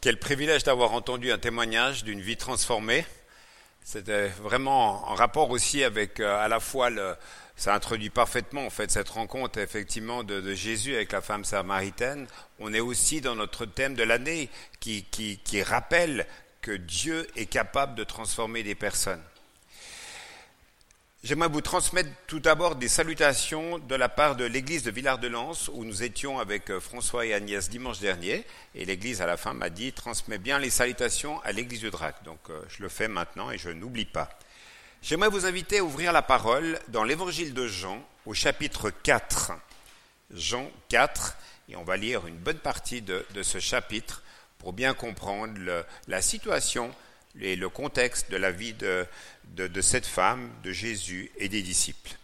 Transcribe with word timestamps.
Quel 0.00 0.18
privilège 0.18 0.64
d'avoir 0.64 0.92
entendu 0.92 1.30
un 1.30 1.36
témoignage 1.36 2.04
d'une 2.04 2.22
vie 2.22 2.38
transformée. 2.38 3.04
C'était 3.84 4.28
vraiment 4.28 5.10
en 5.10 5.14
rapport 5.14 5.50
aussi 5.50 5.84
avec 5.84 6.20
euh, 6.20 6.38
à 6.42 6.48
la 6.48 6.58
fois 6.58 6.88
le, 6.88 7.16
ça 7.56 7.74
introduit 7.74 8.08
parfaitement 8.08 8.64
en 8.64 8.70
fait 8.70 8.90
cette 8.90 9.10
rencontre 9.10 9.58
effectivement 9.58 10.22
de, 10.22 10.54
Jésus 10.54 10.94
avec 10.94 11.12
la 11.12 11.20
femme 11.20 11.44
samaritaine. 11.44 12.26
On 12.60 12.72
est 12.72 12.80
aussi 12.80 13.20
dans 13.20 13.34
notre 13.34 13.66
thème 13.66 13.94
de 13.94 14.02
l'année 14.02 14.48
qui, 14.80 15.04
qui 15.04 15.62
rappelle 15.62 16.26
que 16.62 16.72
Dieu 16.72 17.26
est 17.36 17.44
capable 17.44 17.94
de 17.94 18.04
transformer 18.04 18.62
des 18.62 18.74
personnes. 18.74 19.22
J'aimerais 21.22 21.50
vous 21.50 21.60
transmettre 21.60 22.08
tout 22.26 22.40
d'abord 22.40 22.76
des 22.76 22.88
salutations 22.88 23.78
de 23.78 23.94
la 23.94 24.08
part 24.08 24.36
de 24.36 24.44
l'église 24.46 24.84
de 24.84 24.90
Villard-de-Lans 24.90 25.68
où 25.74 25.84
nous 25.84 26.02
étions 26.02 26.38
avec 26.38 26.70
euh, 26.70 26.80
François 26.80 27.26
et 27.26 27.34
Agnès 27.34 27.68
dimanche 27.68 27.98
dernier. 28.00 28.46
Et 28.74 28.86
l'église 28.86 29.20
à 29.20 29.26
la 29.26 29.36
fin 29.36 29.52
m'a 29.52 29.68
dit 29.68 29.92
transmets 29.92 30.38
bien 30.38 30.58
les 30.58 30.70
salutations 30.70 31.38
à 31.42 31.52
l'église 31.52 31.82
de 31.82 31.90
Drac. 31.90 32.24
Donc 32.24 32.38
euh, 32.48 32.62
je 32.68 32.82
le 32.82 32.88
fais 32.88 33.06
maintenant 33.06 33.50
et 33.50 33.58
je 33.58 33.68
n'oublie 33.68 34.06
pas. 34.06 34.30
J'aimerais 35.02 35.28
vous 35.28 35.44
inviter 35.44 35.80
à 35.80 35.84
ouvrir 35.84 36.14
la 36.14 36.22
parole 36.22 36.78
dans 36.88 37.04
l'évangile 37.04 37.52
de 37.52 37.66
Jean 37.66 38.02
au 38.24 38.32
chapitre 38.32 38.88
4. 38.88 39.52
Jean 40.30 40.70
4. 40.88 41.36
Et 41.68 41.76
on 41.76 41.84
va 41.84 41.98
lire 41.98 42.26
une 42.26 42.38
bonne 42.38 42.60
partie 42.60 43.02
de, 43.02 43.26
ce 43.42 43.58
chapitre 43.58 44.22
pour 44.56 44.72
bien 44.72 44.94
comprendre 44.94 45.84
la 46.08 46.22
situation 46.22 46.94
et 47.38 47.56
le 47.56 47.68
contexte 47.68 48.30
de 48.30 48.36
la 48.36 48.50
vie 48.50 48.74
de, 48.74 49.06
cette 49.80 50.06
femme, 50.06 50.50
de 50.62 50.72
Jésus 50.72 51.30
et 51.38 51.48
des 51.48 51.62
disciples. 51.62 52.16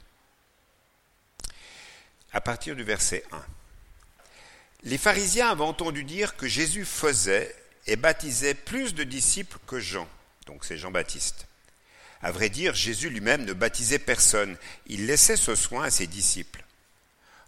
À 2.32 2.41
partir 2.41 2.77
du 2.77 2.82
verset 2.82 3.24
1. 3.32 3.45
Les 4.82 4.98
pharisiens 4.98 5.51
avaient 5.51 5.62
entendu 5.62 6.05
dire 6.05 6.37
que 6.37 6.46
Jésus 6.46 6.84
faisait 6.84 7.55
et 7.87 7.96
baptisait 7.96 8.55
plus 8.55 8.95
de 8.95 9.05
disciples 9.05 9.59
que 9.66 9.80
Jean, 9.80 10.09
donc 10.46 10.65
c'est 10.65 10.77
Jean-Baptiste. 10.77 11.46
À 12.23 12.30
vrai 12.30 12.48
dire, 12.48 12.74
Jésus 12.74 13.10
lui-même 13.10 13.45
ne 13.45 13.52
baptisait 13.52 13.98
personne, 13.98 14.57
il 14.87 15.07
laissait 15.07 15.37
ce 15.37 15.54
soin 15.54 15.85
à 15.85 15.91
ses 15.91 16.07
disciples. 16.07 16.65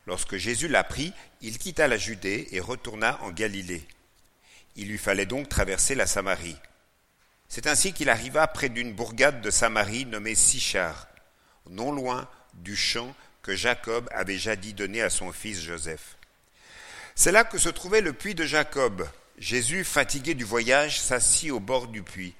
Lorsque 0.06 0.36
Jésus 0.36 0.68
l'apprit, 0.68 1.12
il 1.42 1.58
quitta 1.58 1.86
la 1.86 1.98
Judée 1.98 2.48
et 2.52 2.60
retourna 2.60 3.20
en 3.22 3.30
Galilée. 3.30 3.86
Il 4.76 4.88
lui 4.88 4.98
fallait 4.98 5.26
donc 5.26 5.48
traverser 5.48 5.94
la 5.94 6.06
Samarie. 6.06 6.56
C'est 7.48 7.66
ainsi 7.66 7.92
qu'il 7.92 8.10
arriva 8.10 8.46
près 8.46 8.68
d'une 8.68 8.92
bourgade 8.92 9.40
de 9.40 9.50
Samarie 9.50 10.04
nommée 10.04 10.34
Sichar, 10.34 11.08
non 11.70 11.92
loin 11.92 12.28
du 12.54 12.76
champ 12.76 13.14
que 13.42 13.56
Jacob 13.56 14.08
avait 14.12 14.38
jadis 14.38 14.74
donné 14.74 15.00
à 15.00 15.10
son 15.10 15.32
fils 15.32 15.60
Joseph. 15.60 16.16
C'est 17.14 17.32
là 17.32 17.44
que 17.44 17.58
se 17.58 17.70
trouvait 17.70 18.02
le 18.02 18.12
puits 18.12 18.34
de 18.34 18.44
Jacob. 18.44 19.08
Jésus, 19.38 19.84
fatigué 19.84 20.34
du 20.34 20.44
voyage, 20.44 21.00
s'assit 21.00 21.50
au 21.50 21.58
bord 21.58 21.88
du 21.88 22.02
puits. 22.02 22.34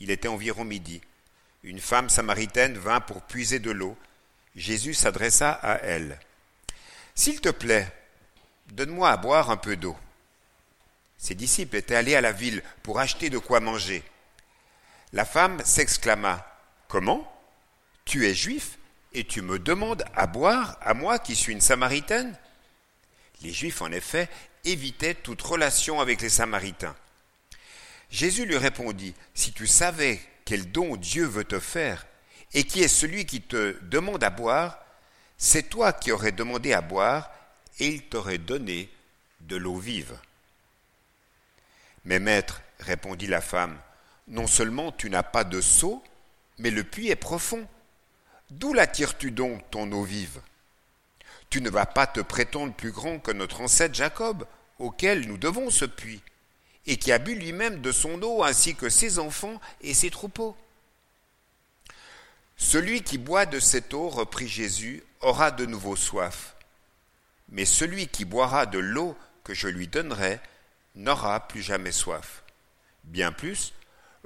Il 0.00 0.10
était 0.10 0.28
environ 0.28 0.64
midi. 0.64 1.00
Une 1.62 1.80
femme 1.80 2.10
samaritaine 2.10 2.76
vint 2.76 3.00
pour 3.00 3.22
puiser 3.22 3.58
de 3.58 3.70
l'eau. 3.70 3.96
Jésus 4.54 4.94
s'adressa 4.94 5.50
à 5.50 5.78
elle. 5.78 6.20
S'il 7.14 7.40
te 7.40 7.48
plaît, 7.48 7.90
donne-moi 8.72 9.10
à 9.10 9.16
boire 9.16 9.50
un 9.50 9.56
peu 9.56 9.76
d'eau. 9.76 9.96
Ses 11.16 11.34
disciples 11.34 11.76
étaient 11.76 11.96
allés 11.96 12.14
à 12.14 12.20
la 12.20 12.32
ville 12.32 12.62
pour 12.82 13.00
acheter 13.00 13.30
de 13.30 13.38
quoi 13.38 13.60
manger. 13.60 14.04
La 15.12 15.24
femme 15.24 15.62
s'exclama 15.64 16.46
Comment? 16.88 17.32
Tu 18.04 18.26
es 18.26 18.34
juif 18.34 18.78
et 19.12 19.24
tu 19.24 19.42
me 19.42 19.58
demandes 19.58 20.04
à 20.14 20.26
boire, 20.26 20.78
à 20.80 20.94
moi 20.94 21.18
qui 21.18 21.34
suis 21.34 21.52
une 21.52 21.60
samaritaine? 21.60 22.36
Les 23.42 23.52
juifs, 23.52 23.82
en 23.82 23.90
effet, 23.90 24.28
évitaient 24.64 25.14
toute 25.14 25.42
relation 25.42 26.00
avec 26.00 26.20
les 26.20 26.28
samaritains. 26.28 26.96
Jésus 28.10 28.46
lui 28.46 28.56
répondit 28.56 29.14
Si 29.34 29.52
tu 29.52 29.66
savais 29.66 30.20
quel 30.44 30.70
don 30.70 30.96
Dieu 30.96 31.24
veut 31.24 31.44
te 31.44 31.60
faire 31.60 32.06
et 32.54 32.64
qui 32.64 32.82
est 32.82 32.88
celui 32.88 33.26
qui 33.26 33.42
te 33.42 33.78
demande 33.82 34.22
à 34.22 34.30
boire, 34.30 34.78
c'est 35.38 35.68
toi 35.68 35.92
qui 35.92 36.12
aurais 36.12 36.32
demandé 36.32 36.72
à 36.72 36.80
boire 36.80 37.30
et 37.78 37.88
il 37.88 38.02
t'aurait 38.04 38.38
donné 38.38 38.90
de 39.40 39.56
l'eau 39.56 39.76
vive. 39.76 40.18
Mais 42.04 42.20
maître, 42.20 42.62
répondit 42.78 43.26
la 43.26 43.40
femme, 43.40 43.78
non 44.28 44.46
seulement 44.46 44.92
tu 44.92 45.10
n'as 45.10 45.22
pas 45.22 45.44
de 45.44 45.60
seau, 45.60 46.02
mais 46.58 46.70
le 46.70 46.84
puits 46.84 47.08
est 47.08 47.16
profond. 47.16 47.66
D'où 48.50 48.72
l'attires-tu 48.72 49.30
donc 49.30 49.62
ton 49.70 49.90
eau 49.92 50.02
vive? 50.02 50.40
Tu 51.50 51.60
ne 51.60 51.70
vas 51.70 51.86
pas 51.86 52.06
te 52.06 52.20
prétendre 52.20 52.74
plus 52.74 52.92
grand 52.92 53.18
que 53.18 53.30
notre 53.30 53.60
ancêtre 53.60 53.94
Jacob, 53.94 54.46
auquel 54.78 55.26
nous 55.26 55.38
devons 55.38 55.70
ce 55.70 55.84
puits, 55.84 56.22
et 56.86 56.96
qui 56.96 57.12
a 57.12 57.18
bu 57.18 57.34
lui-même 57.34 57.80
de 57.80 57.92
son 57.92 58.20
eau 58.22 58.42
ainsi 58.42 58.74
que 58.74 58.88
ses 58.88 59.18
enfants 59.18 59.60
et 59.80 59.94
ses 59.94 60.10
troupeaux. 60.10 60.56
Celui 62.56 63.02
qui 63.02 63.18
boit 63.18 63.46
de 63.46 63.60
cette 63.60 63.92
eau, 63.94 64.08
reprit 64.08 64.48
Jésus, 64.48 65.02
aura 65.20 65.50
de 65.50 65.66
nouveau 65.66 65.94
soif. 65.94 66.56
Mais 67.48 67.64
celui 67.64 68.08
qui 68.08 68.24
boira 68.24 68.66
de 68.66 68.78
l'eau 68.78 69.16
que 69.44 69.54
je 69.54 69.68
lui 69.68 69.88
donnerai 69.88 70.40
n'aura 70.94 71.46
plus 71.46 71.62
jamais 71.62 71.92
soif. 71.92 72.42
Bien 73.04 73.30
plus, 73.30 73.72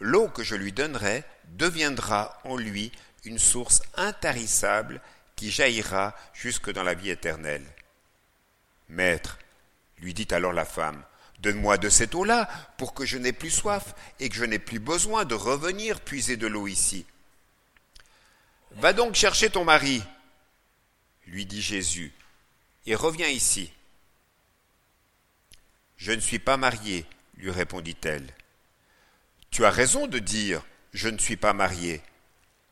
l'eau 0.00 0.28
que 0.28 0.43
je 0.43 0.55
lui 0.55 0.72
donnerai 0.72 1.25
deviendra 1.44 2.41
en 2.44 2.56
lui 2.56 2.91
une 3.25 3.38
source 3.38 3.83
intarissable 3.97 5.00
qui 5.37 5.50
jaillira 5.50 6.15
jusque 6.34 6.71
dans 6.71 6.83
la 6.83 6.94
vie 6.94 7.11
éternelle. 7.11 7.66
Maître, 8.89 9.39
lui 9.99 10.15
dit 10.15 10.28
alors 10.31 10.53
la 10.53 10.65
femme, 10.65 11.03
donne-moi 11.41 11.78
de 11.78 11.89
cette 11.89 12.15
eau-là 12.15 12.49
pour 12.77 12.94
que 12.94 13.05
je 13.05 13.19
n'ai 13.19 13.33
plus 13.33 13.50
soif 13.50 13.94
et 14.19 14.28
que 14.28 14.34
je 14.34 14.44
n'ai 14.44 14.59
plus 14.59 14.78
besoin 14.78 15.25
de 15.25 15.34
revenir 15.34 16.00
puiser 16.00 16.37
de 16.37 16.47
l'eau 16.47 16.66
ici. 16.66 17.06
Va 18.72 18.93
donc 18.93 19.15
chercher 19.15 19.50
ton 19.50 19.65
mari, 19.65 20.03
lui 21.27 21.44
dit 21.47 21.62
Jésus, 21.62 22.12
et 22.87 22.94
reviens 22.94 23.28
ici. 23.28 23.72
Je 25.97 26.12
ne 26.12 26.21
suis 26.21 26.39
pas 26.39 26.56
mariée, 26.56 27.05
lui 27.37 27.50
répondit-elle. 27.50 28.27
Tu 29.50 29.65
as 29.65 29.71
raison 29.71 30.06
de 30.06 30.19
dire 30.19 30.65
Je 30.93 31.09
ne 31.09 31.19
suis 31.19 31.37
pas 31.37 31.53
mariée. 31.53 32.03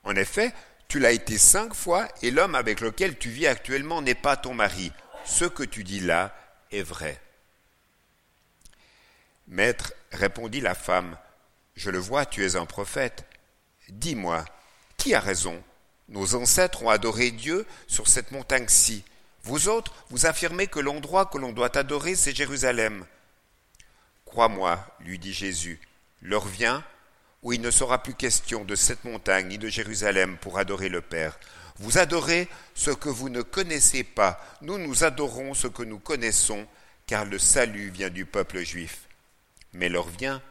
En 0.04 0.14
effet, 0.14 0.52
tu 0.88 0.98
l'as 0.98 1.12
été 1.12 1.36
cinq 1.36 1.74
fois 1.74 2.08
et 2.22 2.30
l'homme 2.30 2.54
avec 2.54 2.80
lequel 2.80 3.18
tu 3.18 3.28
vis 3.28 3.46
actuellement 3.46 4.00
n'est 4.00 4.14
pas 4.14 4.36
ton 4.36 4.54
mari. 4.54 4.92
Ce 5.24 5.44
que 5.44 5.62
tu 5.62 5.84
dis 5.84 6.00
là 6.00 6.34
est 6.70 6.82
vrai. 6.82 7.20
Maître, 9.48 9.92
répondit 10.12 10.60
la 10.60 10.74
femme, 10.74 11.16
je 11.74 11.90
le 11.90 11.98
vois, 11.98 12.26
tu 12.26 12.44
es 12.44 12.56
un 12.56 12.66
prophète. 12.66 13.24
Dis-moi, 13.88 14.44
qui 14.96 15.14
a 15.14 15.20
raison? 15.20 15.62
Nos 16.08 16.34
ancêtres 16.34 16.82
ont 16.82 16.90
adoré 16.90 17.30
Dieu 17.30 17.66
sur 17.86 18.08
cette 18.08 18.30
montagne-ci. 18.30 19.04
Vous 19.42 19.68
autres, 19.68 19.94
vous 20.10 20.26
affirmez 20.26 20.66
que 20.66 20.80
l'endroit 20.80 21.26
que 21.26 21.38
l'on 21.38 21.52
doit 21.52 21.76
adorer, 21.76 22.14
c'est 22.14 22.34
Jérusalem. 22.34 23.06
Crois-moi, 24.24 24.84
lui 25.00 25.18
dit 25.18 25.32
Jésus, 25.32 25.80
l'heure 26.22 26.46
vient 26.46 26.84
où 27.42 27.52
il 27.52 27.60
ne 27.60 27.70
sera 27.70 28.02
plus 28.02 28.14
question 28.14 28.64
de 28.64 28.74
cette 28.74 29.04
montagne 29.04 29.48
ni 29.48 29.58
de 29.58 29.68
Jérusalem 29.68 30.36
pour 30.38 30.58
adorer 30.58 30.88
le 30.88 31.00
Père. 31.00 31.38
Vous 31.76 31.98
adorez 31.98 32.48
ce 32.74 32.90
que 32.90 33.08
vous 33.08 33.28
ne 33.28 33.42
connaissez 33.42 34.02
pas. 34.02 34.44
Nous, 34.62 34.78
nous 34.78 35.04
adorons 35.04 35.54
ce 35.54 35.68
que 35.68 35.84
nous 35.84 36.00
connaissons, 36.00 36.66
car 37.06 37.24
le 37.24 37.38
salut 37.38 37.90
vient 37.90 38.10
du 38.10 38.24
peuple 38.24 38.64
juif. 38.64 39.02
Mais 39.72 39.88
l'heure 39.88 40.08
vient, 40.08 40.42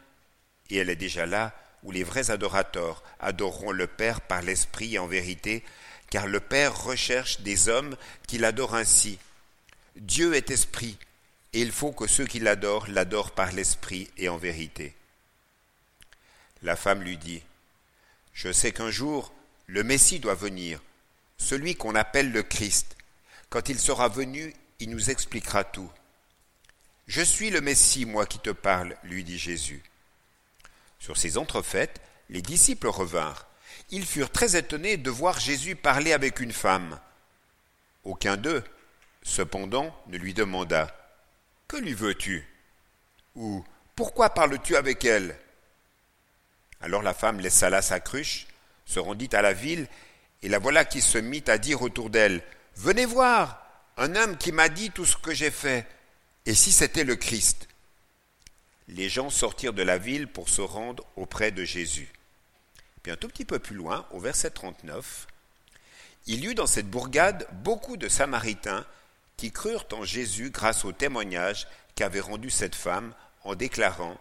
et 0.70 0.78
elle 0.78 0.88
est 0.88 0.96
déjà 0.96 1.26
là, 1.26 1.54
où 1.82 1.92
les 1.92 2.04
vrais 2.04 2.30
adorateurs 2.30 3.02
adoreront 3.20 3.72
le 3.72 3.86
Père 3.86 4.22
par 4.22 4.40
l'Esprit 4.40 4.94
et 4.94 4.98
en 4.98 5.06
vérité, 5.06 5.62
car 6.10 6.26
le 6.26 6.40
Père 6.40 6.82
recherche 6.82 7.40
des 7.40 7.68
hommes 7.68 7.94
qui 8.26 8.38
l'adorent 8.38 8.74
ainsi. 8.74 9.18
Dieu 9.96 10.34
est 10.34 10.50
esprit, 10.50 10.96
et 11.52 11.60
il 11.60 11.72
faut 11.72 11.92
que 11.92 12.06
ceux 12.06 12.26
qui 12.26 12.40
l'adorent 12.40 12.88
l'adorent 12.88 13.32
par 13.32 13.52
l'Esprit 13.52 14.08
et 14.16 14.30
en 14.30 14.38
vérité. 14.38 14.94
La 16.62 16.76
femme 16.76 17.02
lui 17.02 17.16
dit, 17.16 17.42
Je 18.32 18.52
sais 18.52 18.72
qu'un 18.72 18.90
jour, 18.90 19.32
le 19.66 19.84
Messie 19.84 20.18
doit 20.18 20.34
venir, 20.34 20.80
celui 21.36 21.76
qu'on 21.76 21.94
appelle 21.94 22.32
le 22.32 22.42
Christ. 22.42 22.96
Quand 23.50 23.68
il 23.68 23.78
sera 23.78 24.08
venu, 24.08 24.54
il 24.80 24.90
nous 24.90 25.10
expliquera 25.10 25.64
tout. 25.64 25.90
Je 27.06 27.22
suis 27.22 27.50
le 27.50 27.60
Messie, 27.60 28.04
moi 28.04 28.26
qui 28.26 28.38
te 28.38 28.50
parle, 28.50 28.96
lui 29.02 29.24
dit 29.24 29.38
Jésus. 29.38 29.82
Sur 30.98 31.16
ces 31.16 31.38
entrefaites, 31.38 32.00
les 32.28 32.42
disciples 32.42 32.88
revinrent. 32.88 33.46
Ils 33.90 34.04
furent 34.04 34.30
très 34.30 34.56
étonnés 34.56 34.96
de 34.96 35.10
voir 35.10 35.38
Jésus 35.40 35.76
parler 35.76 36.12
avec 36.12 36.40
une 36.40 36.52
femme. 36.52 37.00
Aucun 38.04 38.36
d'eux, 38.36 38.62
cependant, 39.22 39.94
ne 40.08 40.18
lui 40.18 40.34
demanda 40.34 40.94
Que 41.66 41.76
lui 41.76 41.94
veux-tu? 41.94 42.46
Ou 43.34 43.64
Pourquoi 43.96 44.30
parles-tu 44.30 44.76
avec 44.76 45.04
elle? 45.04 45.38
Alors 46.80 47.02
la 47.02 47.14
femme 47.14 47.40
laissa 47.40 47.70
là 47.70 47.82
sa 47.82 48.00
cruche, 48.00 48.46
se 48.86 48.98
rendit 48.98 49.28
à 49.32 49.42
la 49.42 49.52
ville, 49.52 49.86
et 50.42 50.48
la 50.48 50.58
voilà 50.58 50.84
qui 50.84 51.00
se 51.00 51.18
mit 51.18 51.44
à 51.46 51.58
dire 51.58 51.82
autour 51.82 52.10
d'elle, 52.10 52.42
Venez 52.76 53.06
voir, 53.06 53.66
un 53.96 54.14
homme 54.14 54.36
qui 54.36 54.52
m'a 54.52 54.68
dit 54.68 54.90
tout 54.90 55.04
ce 55.04 55.16
que 55.16 55.34
j'ai 55.34 55.50
fait, 55.50 55.86
et 56.46 56.54
si 56.54 56.70
c'était 56.72 57.04
le 57.04 57.16
Christ? 57.16 57.68
Les 58.86 59.08
gens 59.08 59.30
sortirent 59.30 59.72
de 59.72 59.82
la 59.82 59.98
ville 59.98 60.28
pour 60.28 60.48
se 60.48 60.62
rendre 60.62 61.04
auprès 61.16 61.50
de 61.50 61.64
Jésus. 61.64 62.08
Puis 63.02 63.12
un 63.12 63.16
tout 63.16 63.28
petit 63.28 63.44
peu 63.44 63.58
plus 63.58 63.76
loin, 63.76 64.06
au 64.12 64.20
verset 64.20 64.50
39, 64.50 65.26
il 66.26 66.44
y 66.44 66.48
eut 66.48 66.54
dans 66.54 66.66
cette 66.66 66.88
bourgade 66.88 67.46
beaucoup 67.52 67.96
de 67.96 68.08
Samaritains 68.08 68.86
qui 69.36 69.50
crurent 69.50 69.86
en 69.92 70.04
Jésus 70.04 70.50
grâce 70.50 70.84
au 70.84 70.92
témoignage 70.92 71.66
qu'avait 71.94 72.20
rendu 72.20 72.50
cette 72.50 72.74
femme 72.74 73.14
en 73.44 73.54
déclarant 73.54 74.18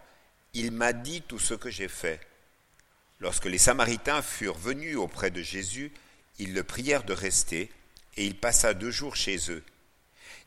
Il 0.54 0.72
m'a 0.72 0.94
dit 0.94 1.22
tout 1.22 1.40
ce 1.40 1.54
que 1.54 1.70
j'ai 1.70 1.88
fait. 1.88 2.20
Lorsque 3.20 3.46
les 3.46 3.58
Samaritains 3.58 4.22
furent 4.22 4.58
venus 4.58 4.98
auprès 4.98 5.32
de 5.32 5.42
Jésus, 5.42 5.92
ils 6.40 6.54
le 6.54 6.64
prièrent 6.64 7.04
de 7.04 7.14
rester, 7.14 7.72
et 8.16 8.26
il 8.26 8.40
passa 8.40 8.74
deux 8.74 8.92
jours 8.92 9.16
chez 9.16 9.52
eux. 9.52 9.64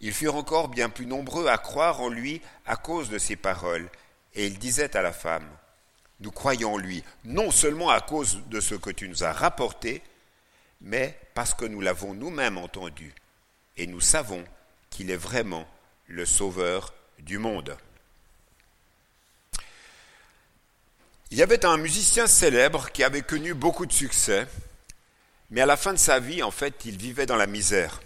Ils 0.01 0.15
furent 0.15 0.37
encore 0.37 0.69
bien 0.69 0.89
plus 0.89 1.07
nombreux 1.07 1.49
à 1.49 1.59
croire 1.59 2.01
en 2.01 2.09
lui 2.09 2.41
à 2.67 2.77
cause 2.77 3.11
de 3.11 3.19
ses 3.19 3.37
paroles, 3.37 3.91
et 4.35 4.47
il 4.47 4.59
disait 4.59 4.97
à 4.97 5.03
la 5.03 5.13
femme, 5.13 5.49
Nous 6.21 6.31
croyons 6.31 6.75
en 6.75 6.79
lui, 6.79 7.03
non 7.25 7.51
seulement 7.51 7.91
à 7.91 8.01
cause 8.01 8.41
de 8.47 8.61
ce 8.61 8.75
que 8.75 8.91
tu 8.91 9.09
nous 9.09 9.25
as 9.25 9.33
rapporté, 9.33 10.03
mais 10.81 11.19
parce 11.35 11.55
que 11.55 11.65
nous 11.65 11.81
l'avons 11.81 12.15
nous-mêmes 12.15 12.59
entendu, 12.59 13.15
et 13.77 13.87
nous 13.87 14.01
savons 14.01 14.45
qu'il 14.91 15.11
est 15.11 15.17
vraiment 15.17 15.67
le 16.07 16.25
Sauveur 16.25 16.95
du 17.19 17.39
monde. 17.39 17.77
Il 21.33 21.39
y 21.39 21.43
avait 21.43 21.65
un 21.65 21.77
musicien 21.77 22.27
célèbre 22.27 22.91
qui 22.91 23.05
avait 23.05 23.23
connu 23.23 23.55
beaucoup 23.55 23.87
de 23.87 23.93
succès, 23.93 24.49
mais 25.51 25.61
à 25.61 25.67
la 25.67 25.77
fin 25.77 25.93
de 25.93 25.99
sa 25.99 26.19
vie, 26.19 26.43
en 26.43 26.51
fait, 26.51 26.85
il 26.85 26.97
vivait 26.97 27.27
dans 27.27 27.37
la 27.37 27.47
misère. 27.47 28.01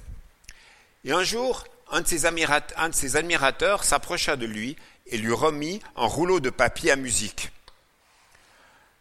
Et 1.05 1.13
un 1.13 1.25
jour, 1.25 1.65
un 1.91 2.03
de 2.03 2.07
ses, 2.07 2.27
admirateurs 2.27 3.85
s'approcha 3.85 4.37
de 4.37 4.45
lui 4.45 4.77
et 5.07 5.17
lui 5.17 5.33
remit 5.33 5.81
un 5.97 6.05
rouleau 6.05 6.39
de 6.39 6.51
papier 6.51 6.91
à 6.91 6.97
musique. 6.97 7.51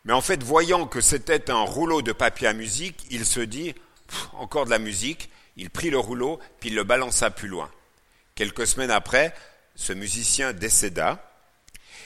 Mais 0.06 0.14
en 0.14 0.22
fait, 0.22 0.42
voyant 0.42 0.88
que 0.88 1.02
c'était 1.02 1.52
un 1.52 1.64
rouleau 1.64 2.02
de 2.02 2.14
papier 2.14 2.48
à 2.48 2.54
musique, 2.54 3.06
il 3.10 3.26
se 3.26 3.42
dit, 3.42 3.76
encore 4.34 4.66
de 4.66 4.70
la 4.70 4.80
musique, 4.80 5.30
il 5.58 5.70
prit 5.70 5.90
le 5.90 6.00
rouleau, 6.00 6.40
puis 6.62 6.70
il 6.70 6.76
le 6.76 6.86
balança 6.86 7.30
plus 7.30 7.50
loin. 7.50 7.70
Quelques 8.36 8.68
semaines 8.68 8.92
après, 8.92 9.34
ce 9.76 9.92
musicien 9.92 10.54
décéda. 10.54 11.30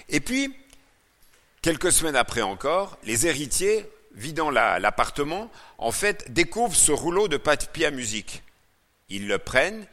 Et 0.09 0.19
puis, 0.19 0.55
Quelques 1.61 1.91
semaines 1.91 2.15
après 2.15 2.41
encore, 2.41 2.97
les 3.03 3.27
héritiers, 3.27 3.85
vidant 4.13 4.49
l'appartement, 4.49 5.51
en 5.77 5.91
fait, 5.91 6.31
découvrent 6.31 6.75
ce 6.75 6.91
rouleau 6.91 7.27
de 7.27 7.37
papier 7.37 7.85
à 7.85 7.91
musique. 7.91 8.43
Ils 9.09 9.27
le 9.27 9.37
prennent, 9.37 9.85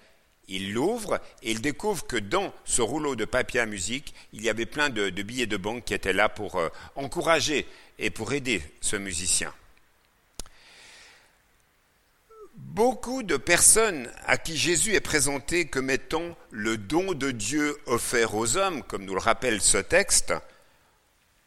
ils 0.49 0.73
l'ouvrent 0.73 1.21
et 1.43 1.53
ils 1.53 1.61
découvrent 1.61 2.07
que 2.07 2.17
dans 2.17 2.53
ce 2.65 2.83
rouleau 2.83 3.17
de 3.17 3.25
papier 3.25 3.61
à 3.61 3.67
musique, 3.67 4.15
il 4.33 4.43
y 4.43 4.51
avait 4.51 4.67
plein 4.67 4.91
de, 4.91 5.11
billets 5.11 5.47
de 5.47 5.57
banque 5.57 5.85
qui 5.85 5.95
étaient 5.95 6.13
là 6.13 6.29
pour 6.29 6.57
euh, 6.57 6.69
encourager 6.97 7.67
et 7.99 8.11
pour 8.11 8.33
aider 8.33 8.63
ce 8.81 8.97
musicien. 8.97 9.53
Beaucoup 12.57 13.23
de 13.23 13.37
personnes 13.37 14.11
à 14.27 14.37
qui 14.37 14.57
Jésus 14.57 14.95
est 14.95 15.01
présenté 15.01 15.67
comme 15.67 15.91
étant 15.91 16.37
le 16.51 16.77
don 16.77 17.13
de 17.13 17.31
Dieu 17.31 17.77
offert 17.87 18.35
aux 18.35 18.57
hommes, 18.57 18.83
comme 18.83 19.05
nous 19.05 19.15
le 19.15 19.21
rappelle 19.21 19.61
ce 19.61 19.79
texte, 19.79 20.35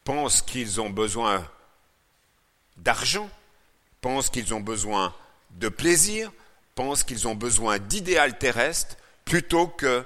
pensent 0.08 0.42
qu'ils 0.42 0.80
ont 0.80 0.90
besoin 0.90 1.46
d'argent, 2.78 3.30
pensent 4.00 4.30
qu'ils 4.30 4.54
ont 4.54 4.62
besoin 4.62 5.14
de 5.52 5.68
plaisir, 5.68 6.32
pensent 6.76 7.04
qu'ils 7.04 7.28
ont 7.28 7.36
besoin 7.36 7.78
d'idéal 7.78 8.38
terrestre 8.38 8.96
plutôt 9.26 9.68
que 9.68 10.06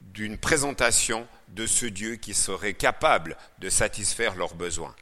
d'une 0.00 0.38
présentation 0.38 1.26
de 1.48 1.66
ce 1.66 1.84
Dieu 1.84 2.14
qui 2.14 2.32
serait 2.32 2.74
capable 2.74 3.36
de 3.58 3.70
satisfaire 3.70 4.36
leurs 4.36 4.54
besoins. 4.54 4.94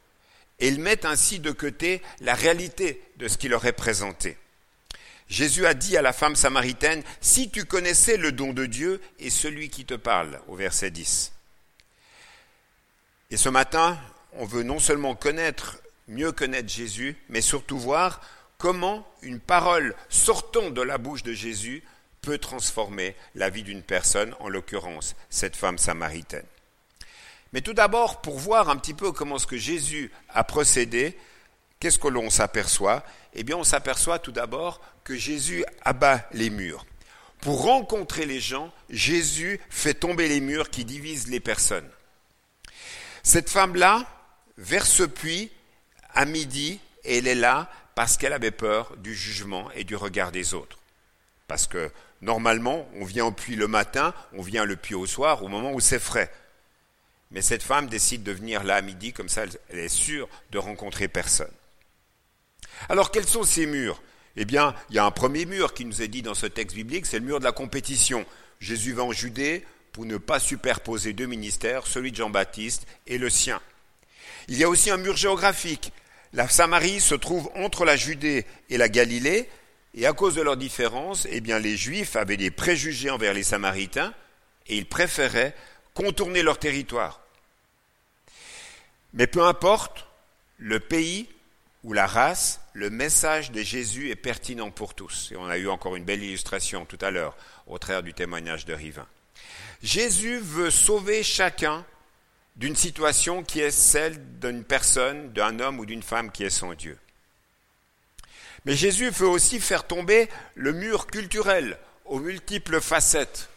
Et 0.57 0.69
ils 0.69 0.79
mettent 0.79 1.05
ainsi 1.05 1.39
de 1.39 1.51
côté 1.51 2.01
la 2.19 2.33
réalité 2.33 3.03
de 3.17 3.27
ce 3.27 3.37
qui 3.37 3.49
leur 3.49 3.67
est 3.67 3.71
présenté. 3.71 4.39
Jésus 5.27 5.67
a 5.67 5.75
dit 5.75 5.95
à 5.95 6.01
la 6.01 6.11
femme 6.11 6.35
samaritaine, 6.35 7.03
Si 7.21 7.51
tu 7.51 7.65
connaissais 7.65 8.17
le 8.17 8.31
don 8.31 8.51
de 8.51 8.65
Dieu 8.65 8.99
et 9.19 9.29
celui 9.29 9.69
qui 9.69 9.85
te 9.85 9.93
parle, 9.93 10.41
au 10.47 10.55
verset 10.55 10.89
10. 10.89 11.33
Et 13.29 13.37
ce 13.37 13.49
matin, 13.49 13.99
on 14.37 14.45
veut 14.45 14.63
non 14.63 14.79
seulement 14.79 15.15
connaître, 15.15 15.77
mieux 16.07 16.31
connaître 16.31 16.69
Jésus, 16.69 17.15
mais 17.29 17.41
surtout 17.41 17.79
voir 17.79 18.21
comment 18.57 19.07
une 19.21 19.39
parole 19.39 19.95
sortant 20.09 20.69
de 20.69 20.81
la 20.81 20.97
bouche 20.97 21.23
de 21.23 21.33
Jésus 21.33 21.83
peut 22.21 22.37
transformer 22.37 23.15
la 23.35 23.49
vie 23.49 23.63
d'une 23.63 23.83
personne, 23.83 24.35
en 24.39 24.49
l'occurrence 24.49 25.15
cette 25.29 25.55
femme 25.55 25.77
samaritaine. 25.77 26.45
Mais 27.51 27.61
tout 27.61 27.73
d'abord, 27.73 28.21
pour 28.21 28.39
voir 28.39 28.69
un 28.69 28.77
petit 28.77 28.93
peu 28.93 29.11
comment 29.11 29.37
ce 29.37 29.45
que 29.45 29.57
Jésus 29.57 30.11
a 30.29 30.43
procédé, 30.43 31.17
qu'est-ce 31.79 31.99
que 31.99 32.07
l'on 32.07 32.29
s'aperçoit? 32.29 33.03
Eh 33.33 33.43
bien, 33.43 33.57
on 33.57 33.63
s'aperçoit 33.63 34.19
tout 34.19 34.31
d'abord 34.31 34.81
que 35.03 35.15
Jésus 35.15 35.63
abat 35.83 36.27
les 36.31 36.49
murs. 36.49 36.85
Pour 37.41 37.63
rencontrer 37.63 38.25
les 38.25 38.39
gens, 38.39 38.71
Jésus 38.89 39.59
fait 39.69 39.93
tomber 39.93 40.29
les 40.29 40.39
murs 40.39 40.69
qui 40.69 40.85
divisent 40.85 41.27
les 41.27 41.41
personnes. 41.41 41.89
Cette 43.21 43.49
femme-là, 43.49 44.07
vers 44.57 44.85
ce 44.85 45.03
puits 45.03 45.51
à 46.13 46.25
midi 46.25 46.79
elle 47.03 47.27
est 47.27 47.35
là 47.35 47.69
parce 47.95 48.17
qu'elle 48.17 48.33
avait 48.33 48.51
peur 48.51 48.95
du 48.97 49.13
jugement 49.13 49.69
et 49.71 49.83
du 49.83 49.95
regard 49.95 50.31
des 50.31 50.53
autres. 50.53 50.79
Parce 51.47 51.67
que 51.67 51.91
normalement, 52.21 52.87
on 52.95 53.05
vient 53.05 53.25
au 53.25 53.31
puits 53.31 53.55
le 53.55 53.67
matin, 53.67 54.13
on 54.33 54.41
vient 54.41 54.65
le 54.65 54.75
puits 54.75 54.95
au 54.95 55.05
soir, 55.05 55.43
au 55.43 55.47
moment 55.47 55.73
où 55.73 55.79
c'est 55.79 55.99
frais. 55.99 56.31
Mais 57.31 57.41
cette 57.41 57.63
femme 57.63 57.87
décide 57.87 58.23
de 58.23 58.31
venir 58.31 58.63
là 58.63 58.75
à 58.75 58.81
midi, 58.81 59.11
comme 59.11 59.29
ça 59.29 59.43
elle 59.69 59.79
est 59.79 59.89
sûre 59.89 60.29
de 60.51 60.57
rencontrer 60.57 61.07
personne. 61.07 61.51
Alors 62.89 63.11
quels 63.11 63.27
sont 63.27 63.43
ces 63.43 63.65
murs? 63.65 64.01
Eh 64.35 64.45
bien, 64.45 64.73
il 64.89 64.95
y 64.95 64.99
a 64.99 65.05
un 65.05 65.11
premier 65.11 65.45
mur 65.45 65.73
qui 65.73 65.85
nous 65.85 66.01
est 66.01 66.07
dit 66.07 66.23
dans 66.23 66.33
ce 66.33 66.47
texte 66.47 66.75
biblique, 66.75 67.05
c'est 67.05 67.19
le 67.19 67.25
mur 67.25 67.39
de 67.39 67.43
la 67.43 67.51
compétition. 67.51 68.25
Jésus 68.59 68.93
va 68.93 69.03
en 69.03 69.11
Judée 69.11 69.63
pour 69.91 70.05
ne 70.05 70.17
pas 70.17 70.39
superposer 70.39 71.13
deux 71.13 71.27
ministères, 71.27 71.85
celui 71.85 72.11
de 72.11 72.17
Jean-Baptiste 72.17 72.87
et 73.05 73.19
le 73.19 73.29
sien. 73.29 73.61
Il 74.47 74.57
y 74.57 74.63
a 74.63 74.69
aussi 74.69 74.89
un 74.89 74.97
mur 74.97 75.15
géographique. 75.15 75.91
La 76.33 76.47
Samarie 76.47 76.99
se 76.99 77.15
trouve 77.15 77.49
entre 77.55 77.85
la 77.85 77.95
Judée 77.95 78.45
et 78.69 78.77
la 78.77 78.89
Galilée, 78.89 79.49
et 79.95 80.07
à 80.07 80.13
cause 80.13 80.35
de 80.35 80.41
leurs 80.41 80.57
différences, 80.57 81.27
eh 81.29 81.41
bien, 81.41 81.59
les 81.59 81.77
Juifs 81.77 82.15
avaient 82.15 82.37
des 82.37 82.49
préjugés 82.49 83.11
envers 83.11 83.33
les 83.33 83.43
Samaritains, 83.43 84.13
et 84.67 84.77
ils 84.77 84.87
préféraient 84.87 85.55
contourner 85.93 86.41
leur 86.41 86.57
territoire. 86.57 87.21
Mais 89.13 89.27
peu 89.27 89.43
importe, 89.43 90.07
le 90.57 90.79
pays 90.79 91.29
ou 91.83 91.93
la 91.93 92.07
race, 92.07 92.61
le 92.73 92.89
message 92.89 93.51
de 93.51 93.61
Jésus 93.61 94.09
est 94.09 94.15
pertinent 94.15 94.71
pour 94.71 94.95
tous. 94.95 95.29
Et 95.31 95.35
on 95.35 95.45
a 95.45 95.57
eu 95.57 95.67
encore 95.67 95.95
une 95.95 96.05
belle 96.05 96.23
illustration 96.23 96.85
tout 96.85 96.97
à 97.01 97.11
l'heure 97.11 97.37
au 97.67 97.77
travers 97.77 98.01
du 98.01 98.13
témoignage 98.13 98.65
de 98.65 98.73
Rivin. 98.73 99.05
Jésus 99.83 100.39
veut 100.39 100.71
sauver 100.71 101.21
chacun 101.23 101.85
d'une 102.55 102.75
situation 102.75 103.43
qui 103.43 103.59
est 103.59 103.71
celle 103.71 104.39
d'une 104.39 104.63
personne, 104.63 105.31
d'un 105.33 105.59
homme 105.59 105.79
ou 105.79 105.85
d'une 105.85 106.03
femme 106.03 106.31
qui 106.31 106.43
est 106.43 106.49
son 106.49 106.73
Dieu. 106.73 106.97
Mais 108.65 108.75
Jésus 108.75 109.09
veut 109.09 109.27
aussi 109.27 109.59
faire 109.59 109.85
tomber 109.85 110.29
le 110.55 110.71
mur 110.71 111.07
culturel 111.07 111.77
aux 112.05 112.19
multiples 112.19 112.79
facettes. 112.79 113.49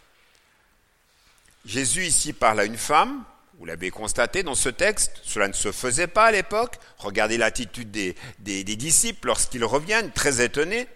Jésus 1.64 2.04
ici 2.04 2.32
parle 2.32 2.60
à 2.60 2.64
une 2.64 2.76
femme, 2.76 3.24
vous 3.58 3.64
l'avez 3.64 3.90
constaté 3.90 4.42
dans 4.42 4.54
ce 4.54 4.68
texte, 4.68 5.12
cela 5.22 5.48
ne 5.48 5.54
se 5.54 5.72
faisait 5.72 6.06
pas 6.06 6.26
à 6.26 6.30
l'époque. 6.30 6.76
Regardez 6.98 7.38
l'attitude 7.38 7.90
des, 7.90 8.64
disciples 8.64 9.28
lorsqu'ils 9.28 9.64
reviennent, 9.64 10.12
très 10.12 10.44
étonnés. 10.44 10.86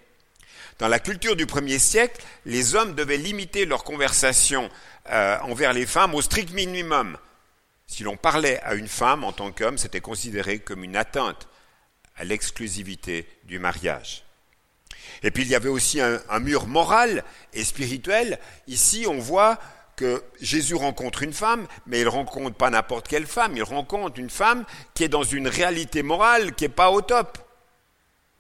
Dans 0.78 0.88
la 0.88 0.99
culture 0.99 1.37
du 1.37 1.47
premier 1.47 1.78
siècle, 1.78 2.23
les 2.45 2.75
hommes 2.75 2.95
devaient 2.95 3.16
limiter 3.16 3.64
leur 3.64 3.83
conversation 3.83 4.71
euh, 5.11 5.38
envers 5.40 5.73
les 5.73 5.87
femmes 5.87 6.14
au 6.14 6.21
strict 6.21 6.52
minimum. 6.52 7.16
Si 7.91 8.05
l'on 8.05 8.17
parlait 8.17 8.61
à 8.63 8.75
une 8.75 8.87
femme 8.87 9.25
en 9.25 9.33
tant 9.33 9.51
qu'homme, 9.51 9.77
c'était 9.77 10.01
considéré 10.01 10.61
comme 10.61 10.85
une 10.85 10.95
atteinte 10.95 11.49
à 12.15 12.23
l'exclusivité 12.23 13.27
du 13.43 13.59
mariage. 13.59 14.23
Et 15.25 15.33
puis 15.33 15.43
il 15.43 15.49
y 15.49 15.57
avait 15.57 15.69
aussi 15.69 16.01
un, 16.01 16.39
mur 16.39 16.69
moral 16.69 17.25
et 17.53 17.65
spirituel. 17.65 18.39
Ici, 18.69 19.07
on 19.09 19.19
voit 19.19 19.59
que 19.97 20.23
Jésus 20.41 20.77
rencontre 20.77 21.25
une 21.25 21.33
femme, 21.33 21.67
mais 21.87 22.01
il 22.01 22.09
rencontre 22.09 22.57
pas 22.57 22.71
n'importe 22.71 23.09
quelle 23.09 23.27
femme, 23.27 23.57
il 23.57 23.65
rencontre 23.65 24.21
une 24.21 24.31
femme 24.31 24.65
qui 24.95 25.03
est 25.03 25.09
dans 25.09 25.25
une 25.25 25.49
réalité 25.49 26.05
morale 26.05 26.55
qui 26.55 26.65
n'est 26.65 26.69
pas 26.69 26.93
au 26.93 27.03
top. 27.03 27.39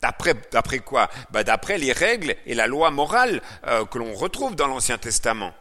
D'après, 0.00 0.78
quoi? 0.78 1.10
Bah, 1.32 1.42
D'après 1.42 1.76
les 1.76 1.92
règles 1.92 2.36
et 2.46 2.54
la 2.54 2.68
loi 2.68 2.92
morale 2.92 3.42
euh, 3.66 3.84
que 3.84 3.98
l'on 3.98 4.14
retrouve 4.14 4.54
dans 4.54 4.68
l'Ancien 4.68 4.96
Testament. 4.96 5.52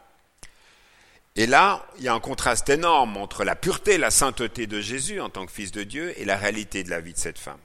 Et 1.39 1.47
là, 1.47 1.85
il 1.97 2.03
y 2.03 2.09
a 2.09 2.13
un 2.13 2.19
contraste 2.19 2.67
énorme 2.67 3.15
entre 3.15 3.45
la 3.45 3.55
pureté, 3.55 3.97
la 3.97 4.11
sainteté 4.11 4.67
de 4.67 4.81
Jésus 4.81 5.21
en 5.21 5.29
tant 5.29 5.45
que 5.45 5.53
Fils 5.53 5.71
de 5.71 5.83
Dieu 5.83 6.13
et 6.19 6.25
la 6.25 6.35
réalité 6.35 6.83
de 6.83 6.89
la 6.89 6.99
vie 6.99 7.13
de 7.13 7.17
cette 7.17 7.39
femme. 7.39 7.61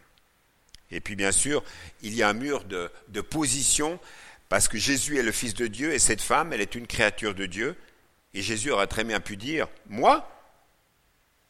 Et 0.93 1.00
puis 1.00 1.16
bien 1.16 1.33
sûr, 1.33 1.64
il 2.00 2.14
y 2.14 2.23
a 2.23 2.28
un 2.28 2.35
mur 2.35 2.62
de, 2.62 2.88
de 3.09 3.21
position 3.21 3.99
parce 4.49 4.69
que 4.69 4.78
Jésus 4.78 5.19
est 5.19 5.25
le 5.25 5.33
Fils 5.33 5.54
de 5.54 5.66
Dieu 5.66 5.93
et 5.93 5.99
cette 5.99 6.23
femme, 6.23 6.52
elle 6.52 6.61
est 6.61 6.76
une 6.76 6.87
créature 6.87 7.35
de 7.35 7.47
Dieu. 7.47 7.75
Et 8.33 8.43
Jésus 8.43 8.71
aurait 8.71 8.87
très 8.87 9.02
bien 9.02 9.19
pu 9.19 9.37
dire, 9.37 9.66
moi, 9.88 10.31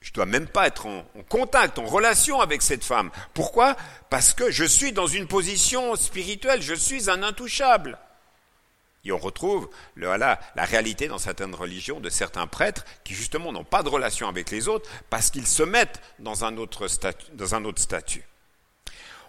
Je 0.01 0.09
ne 0.09 0.15
dois 0.15 0.25
même 0.25 0.49
pas 0.49 0.67
être 0.67 0.87
en, 0.87 1.05
contact, 1.29 1.79
en 1.79 1.85
relation 1.85 2.41
avec 2.41 2.63
cette 2.63 2.85
femme. 2.85 3.11
Pourquoi? 3.35 3.77
Parce 4.09 4.33
que 4.33 4.51
je 4.51 4.65
suis 4.65 4.93
dans 4.93 5.07
une 5.07 5.27
position 5.27 5.95
spirituelle, 5.95 6.63
je 6.63 6.75
suis 6.75 7.11
un 7.11 7.23
intouchable. 7.23 7.99
Et 9.05 9.13
on 9.13 9.19
retrouve 9.19 9.69
la 9.97 10.39
réalité 10.57 11.09
dans 11.09 11.19
certaines 11.19 11.55
religions 11.55 12.01
de 12.01 12.11
certains 12.11 12.47
prêtres 12.47 12.85
qui 13.05 13.15
justement 13.15 13.53
n'ont 13.53 13.65
pas 13.65 13.83
de 13.83 13.89
relation 13.89 14.29
avec 14.29 14.51
les 14.51 14.69
autres 14.69 14.89
parce 15.11 15.31
qu'ils 15.31 15.47
se 15.47 15.63
mettent 15.63 16.01
dans 16.19 16.45
un 16.45 16.57
autre 16.57 16.87
dans 17.35 17.55
un 17.55 17.65
autre 17.65 17.81
statut. 17.81 18.25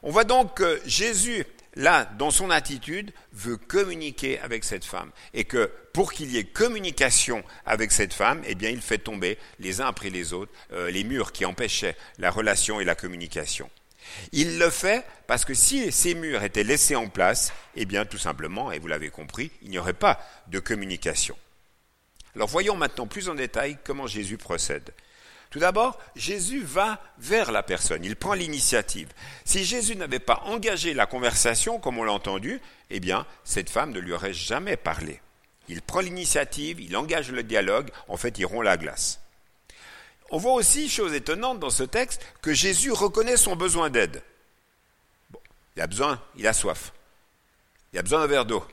On 0.04 0.12
voit 0.12 0.24
donc 0.24 0.56
que 0.56 0.82
Jésus 0.86 1.46
là, 1.76 2.06
dans 2.18 2.32
son 2.32 2.50
attitude, 2.50 3.12
veut 3.34 3.58
communiquer 3.58 4.40
avec 4.40 4.64
cette 4.64 4.86
femme. 4.86 5.12
Et 5.34 5.44
que 5.44 5.72
pour 5.94 6.14
qu'il 6.14 6.32
y 6.32 6.38
ait 6.38 6.44
communication 6.44 7.44
avec 7.66 7.92
cette 7.92 8.14
femme, 8.14 8.42
eh 8.48 8.56
bien, 8.56 8.70
il 8.70 8.82
fait 8.82 8.98
tomber 8.98 9.38
les 9.60 9.82
uns 9.82 9.88
après 9.88 10.10
les 10.10 10.34
autres 10.34 10.52
euh, 10.72 10.90
les 10.90 11.04
murs 11.04 11.32
qui 11.32 11.46
empêchaient 11.46 11.96
la 12.18 12.32
relation 12.32 12.80
et 12.80 12.86
la 12.86 12.96
communication. 12.96 13.70
Il 14.32 14.60
le 14.60 14.70
fait 14.70 15.06
parce 15.28 15.46
que 15.46 15.54
si 15.54 15.92
ces 15.92 16.14
murs 16.14 16.44
étaient 16.44 16.64
laissés 16.64 16.96
en 16.96 17.08
place, 17.08 17.54
eh 17.76 17.86
bien, 17.86 18.06
tout 18.06 18.18
simplement, 18.18 18.72
et 18.72 18.80
vous 18.80 18.88
l'avez 18.88 19.10
compris, 19.10 19.52
il 19.62 19.70
n'y 19.70 19.78
aurait 19.78 19.94
pas 19.94 20.20
de 20.48 20.60
communication. 20.60 21.38
Alors 22.36 22.50
voyons 22.50 22.76
maintenant 22.76 23.08
plus 23.08 23.30
en 23.30 23.36
détail 23.36 23.78
comment 23.84 24.08
Jésus 24.08 24.38
procède. 24.38 24.94
Tout 25.50 25.60
d'abord, 25.60 25.98
Jésus 26.16 26.62
va 26.64 27.02
vers 27.18 27.52
la 27.52 27.64
personne, 27.64 28.04
il 28.04 28.18
prend 28.18 28.34
l'initiative. 28.34 29.08
Si 29.46 29.64
Jésus 29.64 29.96
n'avait 29.96 30.20
pas 30.20 30.42
engagé 30.46 30.94
la 30.94 31.06
conversation, 31.06 31.80
comme 31.80 31.98
on 31.98 32.04
l'a 32.04 32.12
entendu, 32.12 32.60
eh 32.90 33.00
bien, 33.00 33.26
cette 33.46 33.70
femme 33.70 33.92
ne 33.92 34.00
lui 34.00 34.12
aurait 34.12 34.34
jamais 34.34 34.76
parlé. 34.76 35.22
Il 35.70 35.82
prend 35.82 36.02
l'initiative, 36.02 36.82
il 36.82 36.98
engage 36.98 37.32
le 37.32 37.42
dialogue, 37.42 37.90
en 38.08 38.18
fait, 38.18 38.38
il 38.38 38.46
rompt 38.46 38.66
la 38.66 38.78
glace. 38.78 39.22
On 40.32 40.38
voit 40.38 40.54
aussi, 40.54 40.90
chose 40.90 41.14
étonnante 41.14 41.60
dans 41.60 41.70
ce 41.70 41.84
texte, 41.84 42.22
que 42.42 42.54
Jésus 42.54 42.92
reconnaît 42.92 43.38
son 43.38 43.56
besoin 43.56 43.90
d'aide. 43.90 44.22
il 45.76 45.82
a 45.82 45.88
besoin, 45.88 46.22
il 46.36 46.48
a 46.48 46.54
soif. 46.54 46.94
Il 47.94 48.00
a 48.00 48.02
besoin 48.02 48.20
d'un 48.20 48.28
verre 48.28 48.46
d'eau. 48.46 48.66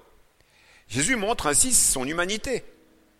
Jésus 0.88 1.16
montre 1.16 1.46
ainsi 1.46 1.72
son 1.72 2.06
humanité. 2.06 2.64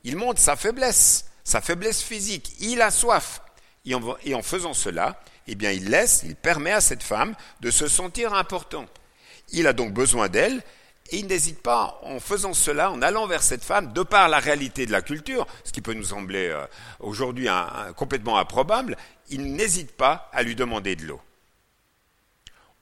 Il 0.05 0.17
montre 0.17 0.41
sa 0.41 0.57
faiblesse 0.57 1.27
sa 1.45 1.61
faiblesse 1.61 2.03
physique, 2.03 2.55
il 2.61 2.83
a 2.83 2.91
soif. 2.91 3.41
Et 3.85 3.95
en, 3.95 4.43
faisant 4.43 4.75
cela, 4.75 5.21
eh 5.49 5.57
bien, 5.57 5.73
il 5.73 5.91
laisse, 5.91 6.23
il 6.25 6.37
permet 6.37 6.71
à 6.71 6.81
cette 6.81 7.03
femme 7.03 7.35
de 7.61 7.71
se 7.71 7.89
sentir 7.89 8.33
importante. 8.33 8.89
Il 9.51 9.67
a 9.67 9.73
donc 9.73 9.93
besoin 9.93 10.29
d'elle 10.29 10.63
et 11.11 11.19
il 11.19 11.27
n'hésite 11.27 11.61
pas, 11.61 12.01
en 12.03 12.21
faisant 12.21 12.55
cela, 12.55 12.91
en 12.91 13.03
allant 13.03 13.27
vers 13.27 13.43
cette 13.43 13.65
femme, 13.65 13.93
de 13.93 14.03
par 14.03 14.29
la 14.29 14.39
réalité 14.39 14.87
de 14.87 14.93
la 14.93 15.03
culture, 15.03 15.47
ce 15.65 15.73
qui 15.73 15.83
peut 15.83 15.93
nous 15.93 16.05
sembler 16.05 16.49
euh, 16.49 16.65
aujourd'hui 17.01 17.49
complètement 17.97 18.39
improbable, 18.39 18.97
il 19.29 19.55
n'hésite 19.55 19.93
pas 19.93 20.31
à 20.33 20.43
lui 20.43 20.55
demander 20.55 20.97
de 20.97 21.05
l'eau. 21.05 21.21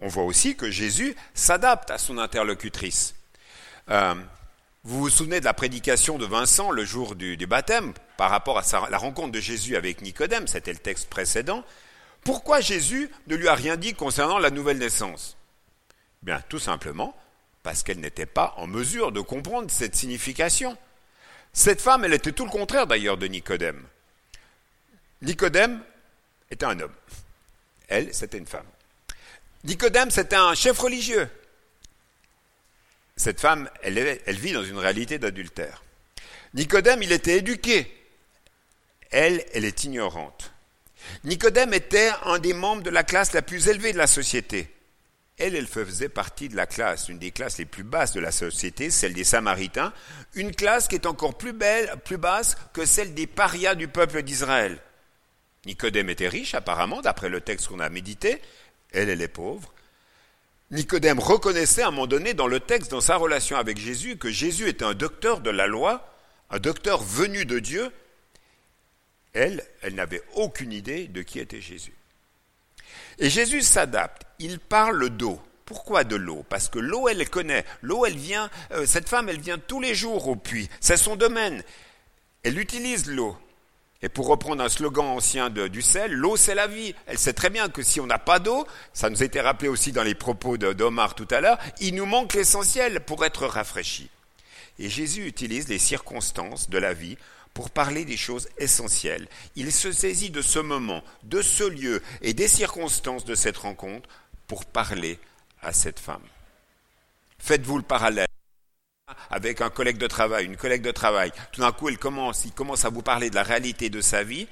On 0.01 0.09
voit 0.09 0.25
aussi 0.25 0.57
que 0.57 0.71
Jésus 0.71 1.15
s'adapte 1.35 1.91
à 1.91 1.99
son 1.99 2.19
interlocutrice. 2.19 3.15
Euh, 3.91 4.15
vous 4.85 5.01
vous 5.01 5.11
souvenez 5.11 5.41
de 5.41 5.45
la 5.45 5.53
prédication 5.53 6.17
de 6.17 6.25
Vincent 6.25 6.71
le 6.71 6.85
jour 6.85 7.15
du, 7.15 7.37
baptême 7.47 7.93
par 8.17 8.31
rapport 8.31 8.59
à 8.59 8.91
la 8.91 8.97
rencontre 8.97 9.33
de 9.33 9.41
Jésus 9.41 9.77
avec 9.77 10.01
Nicodème, 10.01 10.47
c'était 10.47 10.73
le 10.73 10.79
texte 10.79 11.11
précédent. 11.11 11.65
Pourquoi 12.25 12.61
Jésus 12.61 13.11
ne 13.27 13.35
lui 13.35 13.49
a 13.49 13.55
rien 13.55 13.77
dit 13.77 13.95
concernant 13.95 14.39
la 14.39 14.51
nouvelle 14.51 14.79
naissance? 14.79 15.37
Bien, 16.23 16.43
tout 16.49 16.59
simplement 16.59 17.15
parce 17.63 17.83
qu'elle 17.83 18.01
n'était 18.01 18.27
pas 18.27 18.55
en 18.57 18.67
mesure 18.67 19.13
de 19.13 19.21
comprendre 19.21 19.71
cette 19.71 19.95
signification. 19.95 20.77
Cette 21.53 21.81
femme, 21.81 22.05
elle 22.05 22.15
était 22.15 22.33
tout 22.33 22.45
le 22.45 22.51
contraire 22.51 22.87
d'ailleurs 22.87 23.17
de 23.19 23.27
Nicodème. 23.27 23.83
Nicodème 25.23 25.83
était 26.51 26.65
un 26.65 26.79
homme. 26.81 26.95
Elle, 27.89 28.15
c'était 28.15 28.39
une 28.39 28.47
femme. 28.47 28.67
Nicodème, 29.65 30.11
c'était 30.11 30.37
un 30.37 30.55
chef 30.55 30.79
religieux 30.79 31.29
cette 33.21 33.41
femme, 33.41 33.69
elle, 33.83 34.19
vit 34.29 34.53
dans 34.53 34.65
une 34.65 34.79
réalité 34.79 35.19
d'adultère. 35.19 35.83
Nicodème, 36.55 37.03
il 37.03 37.13
était 37.13 37.37
éduqué. 37.37 37.93
Elle, 39.11 39.45
elle 39.53 39.67
est 39.67 39.85
ignorante. 39.85 40.53
Nicodème 41.25 41.75
était 41.75 42.11
un 42.25 42.39
des 42.39 42.55
membres 42.55 42.83
de 42.83 42.89
la 42.89 43.05
classe 43.05 43.35
la 43.35 43.43
plus 43.43 43.69
élevée 43.69 43.93
de 43.93 43.99
la 43.99 44.07
société. 44.07 44.75
Elle, 45.41 45.57
elle 45.57 45.67
faisait 45.67 46.11
partie 46.11 46.51
de 46.51 46.57
la 46.57 46.67
classe, 46.67 47.09
une 47.09 47.19
des 47.19 47.31
classes 47.31 47.57
les 47.57 47.65
plus 47.65 47.83
basses 47.83 48.13
de 48.13 48.21
la 48.21 48.31
société, 48.31 48.91
celle 48.91 49.15
des 49.15 49.25
Samaritains, 49.25 49.93
une 50.35 50.55
classe 50.55 50.87
qui 50.87 50.97
est 50.97 51.07
encore 51.07 51.39
plus 51.39 51.55
belle, 51.55 51.91
plus 52.05 52.19
basse 52.19 52.57
que 52.75 52.85
celle 52.85 53.15
des 53.15 53.27
parias 53.27 53.75
du 53.75 53.89
peuple 53.89 54.23
d'Israël. 54.23 54.79
Nicodème 55.65 56.11
était 56.11 56.29
riche, 56.29 56.55
apparemment, 56.55 57.01
d'après 57.01 57.31
le 57.31 57.41
texte 57.41 57.69
qu'on 57.69 57.81
a 57.81 57.89
médité. 57.89 58.41
Elle, 58.93 59.09
elle 59.09 59.23
est 59.23 59.29
pauvre. 59.29 59.73
Nicodème 60.71 61.19
reconnaissait 61.19 61.83
à 61.83 61.89
un 61.89 61.91
moment 61.91 62.07
donné 62.07 62.35
dans 62.35 62.47
le 62.47 62.61
texte, 62.61 62.91
dans 62.91 63.01
sa 63.01 63.17
relation 63.17 63.57
avec 63.57 63.79
Jésus, 63.79 64.19
que 64.19 64.31
Jésus 64.31 64.69
était 64.69 64.85
un 64.85 64.95
docteur 64.95 65.41
de 65.41 65.51
la 65.51 65.67
loi, 65.67 66.15
un 66.51 66.59
docteur 66.59 67.03
venu 67.03 67.47
de 67.47 67.59
Dieu. 67.59 67.91
Elle, 69.33 69.65
elle 69.81 69.95
n'avait 69.95 70.23
aucune 70.35 70.73
idée 70.73 71.09
de 71.09 71.23
qui 71.23 71.41
était 71.41 71.63
Jésus. 71.63 71.95
Et 73.19 73.31
Jésus 73.31 73.63
s'adapte, 73.63 74.23
il 74.41 74.59
parle 74.59 75.11
d'eau. 75.11 75.41
Pourquoi 75.65 76.03
de 76.03 76.17
l'eau? 76.17 76.45
Parce 76.49 76.69
que 76.69 76.81
l'eau, 76.81 77.09
elle 77.09 77.31
connaît. 77.31 77.65
L'eau, 77.83 78.05
elle 78.05 78.17
vient, 78.17 78.51
euh, 78.73 78.87
cette 78.87 79.09
femme, 79.09 79.29
elle 79.29 79.39
vient 79.39 79.59
tous 79.59 79.81
les 79.81 79.95
jours 79.95 80.27
au 80.27 80.35
puits. 80.35 80.69
C'est 80.81 80.97
son 80.97 81.15
domaine. 81.15 81.63
Elle 82.43 82.59
utilise 82.59 83.07
l'eau. 83.07 83.37
Et 84.03 84.09
pour 84.09 84.27
reprendre 84.27 84.65
un 84.65 84.69
slogan 84.71 85.05
ancien 85.05 85.51
du 85.51 85.83
sel, 85.83 86.13
l'eau 86.13 86.37
c'est 86.37 86.55
la 86.55 86.67
vie. 86.67 86.95
Elle 87.07 87.19
sait 87.19 87.35
très 87.35 87.51
bien 87.51 87.69
que 87.69 87.83
si 87.83 88.01
on 88.01 88.07
n'a 88.07 88.19
pas 88.19 88.39
d'eau, 88.39 88.67
ça 88.95 89.11
nous 89.11 89.23
a 89.23 89.27
été 89.27 89.43
rappelé 89.43 89.69
aussi 89.69 89.93
dans 89.93 90.03
les 90.03 90.15
propos 90.15 90.57
d'Omar 90.57 91.15
tout 91.15 91.29
à 91.31 91.43
l'heure, 91.43 91.59
il 91.81 91.95
nous 91.95 92.07
manque 92.07 92.33
l'essentiel 92.33 93.01
pour 93.01 93.25
être 93.27 93.47
rafraîchi. 93.47 94.09
Et 94.79 94.89
Jésus 94.89 95.27
utilise 95.27 95.69
les 95.69 95.79
circonstances 95.79 96.71
de 96.71 96.79
la 96.79 96.95
vie 96.95 97.19
pour 97.53 97.69
parler 97.69 98.07
des 98.07 98.17
choses 98.17 98.49
essentielles. 98.57 99.29
Il 99.55 99.71
se 99.71 99.93
saisit 99.93 100.31
de 100.31 100.41
ce 100.41 100.59
moment, 100.59 101.03
de 101.25 101.43
ce 101.43 101.65
lieu 101.65 102.03
et 102.23 102.33
des 102.33 102.49
circonstances 102.49 103.27
de 103.27 103.35
cette 103.35 103.59
rencontre 103.59 104.09
pour 104.51 104.65
parler 104.65 105.21
à 105.63 105.73
cette 105.73 106.01
femme. 106.01 106.25
Faites-vous 107.39 107.77
le 107.77 107.85
parallèle 107.85 108.27
avec 109.31 109.61
un 109.61 109.71
collègue 109.71 109.97
de 109.97 110.09
travail, 110.09 110.45
une 110.45 110.57
collègue 110.57 110.83
de 110.83 110.91
travail. 110.91 111.31
Tout 111.53 111.61
d'un 111.61 111.71
coup, 111.71 111.89
il 111.89 111.99
commence, 111.99 112.45
il 112.47 112.51
commence 112.51 112.85
à 112.85 112.89
vous 112.89 113.01
parler 113.01 113.31
de 113.31 113.37
la 113.37 113.45
réalité 113.45 113.91
de 113.91 114.01
sa 114.01 114.25
vie. 114.25 114.49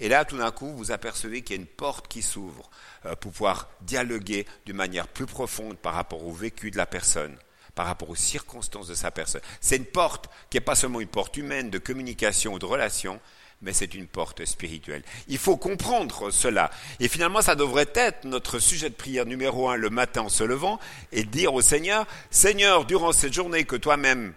Et 0.00 0.10
là, 0.10 0.26
tout 0.26 0.36
d'un 0.36 0.50
coup, 0.50 0.70
vous 0.74 0.92
apercevez 0.92 1.40
qu'il 1.40 1.56
y 1.56 1.58
a 1.58 1.62
une 1.62 1.66
porte 1.66 2.08
qui 2.08 2.20
s'ouvre 2.20 2.68
euh, 3.06 3.16
pour 3.16 3.32
pouvoir 3.32 3.70
dialoguer 3.80 4.44
d'une 4.66 4.76
manière 4.76 5.08
plus 5.08 5.24
profonde 5.24 5.78
par 5.78 5.94
rapport 5.94 6.26
au 6.26 6.32
vécu 6.32 6.70
de 6.70 6.76
la 6.76 6.84
personne, 6.84 7.34
par 7.74 7.86
rapport 7.86 8.10
aux 8.10 8.14
circonstances 8.14 8.88
de 8.88 8.94
sa 8.94 9.10
personne. 9.10 9.40
C'est 9.62 9.76
une 9.76 9.86
porte 9.86 10.28
qui 10.50 10.58
n'est 10.58 10.62
pas 10.62 10.74
seulement 10.74 11.00
une 11.00 11.08
porte 11.08 11.38
humaine 11.38 11.70
de 11.70 11.78
communication 11.78 12.52
ou 12.52 12.58
de 12.58 12.66
relation, 12.66 13.18
mais 13.62 13.72
c'est 13.72 13.94
une 13.94 14.06
porte 14.06 14.44
spirituelle. 14.44 15.02
Il 15.28 15.38
faut 15.38 15.56
comprendre 15.56 16.30
cela. 16.30 16.70
Et 17.00 17.08
finalement, 17.08 17.40
ça 17.40 17.54
devrait 17.54 17.90
être 17.94 18.24
notre 18.24 18.58
sujet 18.58 18.90
de 18.90 18.94
prière 18.94 19.24
numéro 19.24 19.68
un 19.68 19.76
le 19.76 19.88
matin 19.88 20.22
en 20.22 20.28
se 20.28 20.44
levant 20.44 20.80
et 21.12 21.24
dire 21.24 21.54
au 21.54 21.62
Seigneur, 21.62 22.06
Seigneur, 22.30 22.84
durant 22.84 23.12
cette 23.12 23.32
journée 23.32 23.64
que 23.64 23.76
toi-même, 23.76 24.34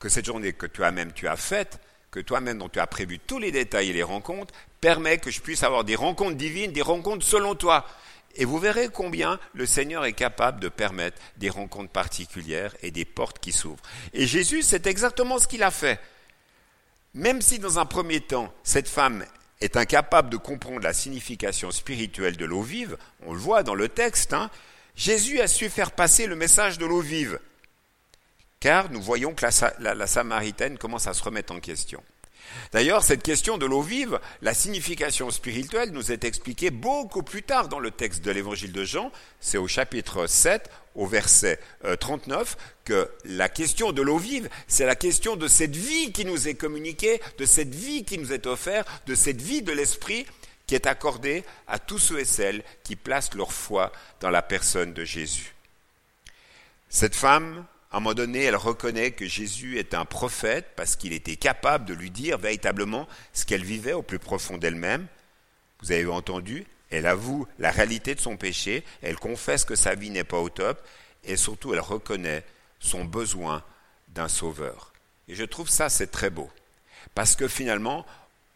que 0.00 0.08
cette 0.08 0.26
journée 0.26 0.52
que 0.52 0.66
toi-même 0.66 1.12
tu 1.12 1.28
as 1.28 1.36
faite, 1.36 1.78
que 2.10 2.20
toi-même 2.20 2.58
dont 2.58 2.68
tu 2.68 2.80
as 2.80 2.86
prévu 2.86 3.18
tous 3.18 3.38
les 3.38 3.52
détails 3.52 3.90
et 3.90 3.94
les 3.94 4.02
rencontres, 4.02 4.52
permet 4.80 5.18
que 5.18 5.30
je 5.30 5.40
puisse 5.40 5.62
avoir 5.62 5.84
des 5.84 5.96
rencontres 5.96 6.36
divines, 6.36 6.72
des 6.72 6.82
rencontres 6.82 7.24
selon 7.24 7.54
toi. 7.54 7.86
Et 8.36 8.44
vous 8.44 8.58
verrez 8.58 8.88
combien 8.92 9.38
le 9.52 9.64
Seigneur 9.64 10.04
est 10.04 10.12
capable 10.12 10.60
de 10.60 10.68
permettre 10.68 11.20
des 11.36 11.50
rencontres 11.50 11.92
particulières 11.92 12.74
et 12.82 12.90
des 12.90 13.04
portes 13.04 13.38
qui 13.38 13.52
s'ouvrent. 13.52 13.82
Et 14.12 14.26
Jésus, 14.26 14.62
c'est 14.62 14.88
exactement 14.88 15.38
ce 15.38 15.46
qu'il 15.46 15.62
a 15.62 15.70
fait. 15.70 16.00
Même 17.14 17.40
si 17.40 17.60
dans 17.60 17.78
un 17.78 17.86
premier 17.86 18.20
temps, 18.20 18.52
cette 18.64 18.88
femme 18.88 19.24
est 19.60 19.76
incapable 19.76 20.30
de 20.30 20.36
comprendre 20.36 20.80
la 20.80 20.92
signification 20.92 21.70
spirituelle 21.70 22.36
de 22.36 22.44
l'eau 22.44 22.62
vive, 22.62 22.96
on 23.24 23.32
le 23.32 23.38
voit 23.38 23.62
dans 23.62 23.76
le 23.76 23.88
texte, 23.88 24.32
hein, 24.32 24.50
Jésus 24.96 25.40
a 25.40 25.48
su 25.48 25.68
faire 25.70 25.92
passer 25.92 26.26
le 26.26 26.36
message 26.36 26.78
de 26.78 26.86
l'eau 26.86 27.00
vive. 27.00 27.38
Car 28.60 28.90
nous 28.90 29.02
voyons 29.02 29.34
que 29.34 29.44
la, 29.78 29.94
la 29.94 30.06
Samaritaine 30.06 30.78
commence 30.78 31.06
à 31.06 31.14
se 31.14 31.22
remettre 31.22 31.52
en 31.52 31.60
question. 31.60 32.02
D'ailleurs, 32.72 33.02
cette 33.02 33.22
question 33.22 33.58
de 33.58 33.66
l'eau 33.66 33.82
vive, 33.82 34.20
la 34.42 34.54
signification 34.54 35.30
spirituelle 35.30 35.90
nous 35.90 36.12
est 36.12 36.24
expliquée 36.24 36.70
beaucoup 36.70 37.22
plus 37.22 37.42
tard 37.42 37.68
dans 37.68 37.78
le 37.78 37.90
texte 37.90 38.24
de 38.24 38.30
l'évangile 38.30 38.72
de 38.72 38.84
Jean. 38.84 39.12
C'est 39.40 39.58
au 39.58 39.68
chapitre 39.68 40.26
7, 40.26 40.70
au 40.94 41.06
verset 41.06 41.60
39, 42.00 42.56
euh, 42.56 42.62
que 42.84 43.10
la 43.24 43.48
question 43.48 43.92
de 43.92 44.02
l'eau 44.02 44.18
vive, 44.18 44.48
c'est 44.66 44.86
la 44.86 44.96
question 44.96 45.36
de 45.36 45.48
cette 45.48 45.76
vie 45.76 46.12
qui 46.12 46.24
nous 46.24 46.48
est 46.48 46.54
communiquée, 46.54 47.20
de 47.38 47.44
cette 47.44 47.74
vie 47.74 48.04
qui 48.04 48.18
nous 48.18 48.32
est 48.32 48.46
offerte, 48.46 48.88
de 49.06 49.14
cette 49.14 49.40
vie 49.40 49.62
de 49.62 49.72
l'esprit 49.72 50.26
qui 50.66 50.74
est 50.74 50.86
accordée 50.86 51.44
à 51.66 51.78
tous 51.78 51.98
ceux 51.98 52.20
et 52.20 52.24
celles 52.24 52.62
qui 52.84 52.96
placent 52.96 53.34
leur 53.34 53.52
foi 53.52 53.92
dans 54.20 54.30
la 54.30 54.42
personne 54.42 54.92
de 54.94 55.04
Jésus. 55.04 55.54
Cette 56.88 57.14
femme 57.14 57.66
À 57.94 57.98
un 57.98 58.00
moment 58.00 58.14
donné, 58.14 58.42
elle 58.42 58.56
reconnaît 58.56 59.12
que 59.12 59.24
Jésus 59.24 59.78
est 59.78 59.94
un 59.94 60.04
prophète 60.04 60.66
parce 60.74 60.96
qu'il 60.96 61.12
était 61.12 61.36
capable 61.36 61.84
de 61.84 61.94
lui 61.94 62.10
dire 62.10 62.38
véritablement 62.38 63.06
ce 63.32 63.44
qu'elle 63.44 63.62
vivait 63.62 63.92
au 63.92 64.02
plus 64.02 64.18
profond 64.18 64.58
d'elle-même. 64.58 65.06
Vous 65.80 65.92
avez 65.92 66.04
entendu, 66.08 66.66
elle 66.90 67.06
avoue 67.06 67.46
la 67.60 67.70
réalité 67.70 68.16
de 68.16 68.20
son 68.20 68.36
péché, 68.36 68.82
elle 69.00 69.14
confesse 69.14 69.64
que 69.64 69.76
sa 69.76 69.94
vie 69.94 70.10
n'est 70.10 70.24
pas 70.24 70.40
au 70.40 70.48
top, 70.48 70.84
et 71.22 71.36
surtout 71.36 71.72
elle 71.72 71.78
reconnaît 71.78 72.44
son 72.80 73.04
besoin 73.04 73.62
d'un 74.08 74.26
sauveur. 74.26 74.92
Et 75.28 75.36
je 75.36 75.44
trouve 75.44 75.68
ça, 75.68 75.88
c'est 75.88 76.10
très 76.10 76.30
beau. 76.30 76.50
Parce 77.14 77.36
que 77.36 77.46
finalement, 77.46 78.04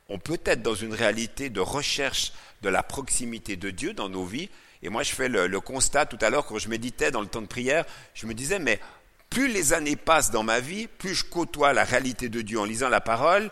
on 0.08 0.18
peut 0.18 0.40
être 0.46 0.62
dans 0.62 0.74
une 0.74 0.94
réalité 0.94 1.48
de 1.48 1.60
recherche 1.60 2.32
de 2.62 2.70
la 2.70 2.82
proximité 2.82 3.54
de 3.54 3.70
Dieu 3.70 3.92
dans 3.92 4.08
nos 4.08 4.24
vies. 4.24 4.50
Et 4.82 4.88
moi, 4.88 5.04
je 5.04 5.14
fais 5.14 5.28
le, 5.28 5.60
constat 5.60 6.06
tout 6.06 6.18
à 6.22 6.30
l'heure 6.30 6.44
quand 6.44 6.58
je 6.58 6.68
méditais 6.68 7.12
dans 7.12 7.20
le 7.20 7.28
temps 7.28 7.42
de 7.42 7.46
prière, 7.46 7.84
je 8.14 8.26
me 8.26 8.34
disais, 8.34 8.58
mais 8.58 8.80
plus 9.30 9.48
les 9.48 9.72
années 9.72 9.96
passent 9.96 10.30
dans 10.30 10.42
ma 10.42 10.60
vie, 10.60 10.86
plus 10.86 11.14
je 11.14 11.24
côtoie 11.24 11.72
la 11.72 11.84
réalité 11.84 12.28
de 12.28 12.40
Dieu 12.40 12.58
en 12.58 12.64
lisant 12.64 12.88
la 12.88 13.00
parole, 13.00 13.50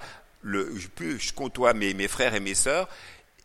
plus 0.95 1.21
je 1.21 1.33
côtoie 1.33 1.75
mes, 1.75 2.09
frères 2.09 2.35
et 2.35 2.41
mes 2.41 2.55
sœurs, 2.55 2.89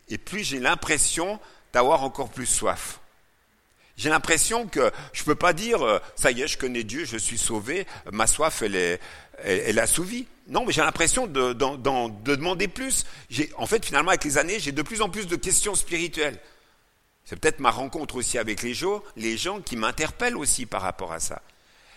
et 0.08 0.18
plus 0.18 0.44
j'ai 0.44 0.60
l'impression 0.60 1.38
d'avoir 1.72 2.02
encore 2.02 2.30
plus 2.30 2.46
soif. 2.46 3.00
J'ai 3.96 4.08
l'impression 4.08 4.66
que 4.66 4.90
je 5.12 5.20
ne 5.20 5.26
peux 5.26 5.34
pas 5.34 5.52
dire, 5.52 5.82
euh, 5.82 5.98
ça 6.16 6.30
y 6.30 6.40
est, 6.40 6.48
je 6.48 6.56
connais 6.56 6.82
Dieu, 6.82 7.04
je 7.04 7.18
suis 7.18 7.36
sauvé, 7.36 7.86
ma 8.10 8.26
soif, 8.26 8.62
elle 8.62 8.74
est, 8.74 9.00
elle, 9.44 9.78
assouvie. 9.78 10.26
Non, 10.48 10.64
mais 10.64 10.72
j'ai 10.72 10.80
l'impression 10.80 11.26
de, 11.26 11.52
de, 11.52 12.34
demander 12.34 12.68
plus. 12.68 13.04
En 13.56 13.66
fait, 13.66 13.84
finalement, 13.84 14.10
avec 14.10 14.24
les 14.24 14.38
années, 14.38 14.58
j'ai 14.58 14.72
de 14.72 14.82
plus 14.82 15.02
en 15.02 15.08
plus 15.08 15.26
de 15.26 15.36
questions 15.36 15.74
spirituelles. 15.74 16.38
C'est 17.24 17.38
peut-être 17.38 17.60
ma 17.60 17.70
rencontre 17.70 18.16
aussi 18.16 18.38
avec 18.38 18.62
les 18.62 18.74
gens, 18.74 19.02
les 19.16 19.36
gens 19.36 19.60
qui 19.60 19.76
m'interpellent 19.76 20.36
aussi 20.36 20.66
par 20.66 20.82
rapport 20.82 21.12
à 21.12 21.20
ça. 21.20 21.42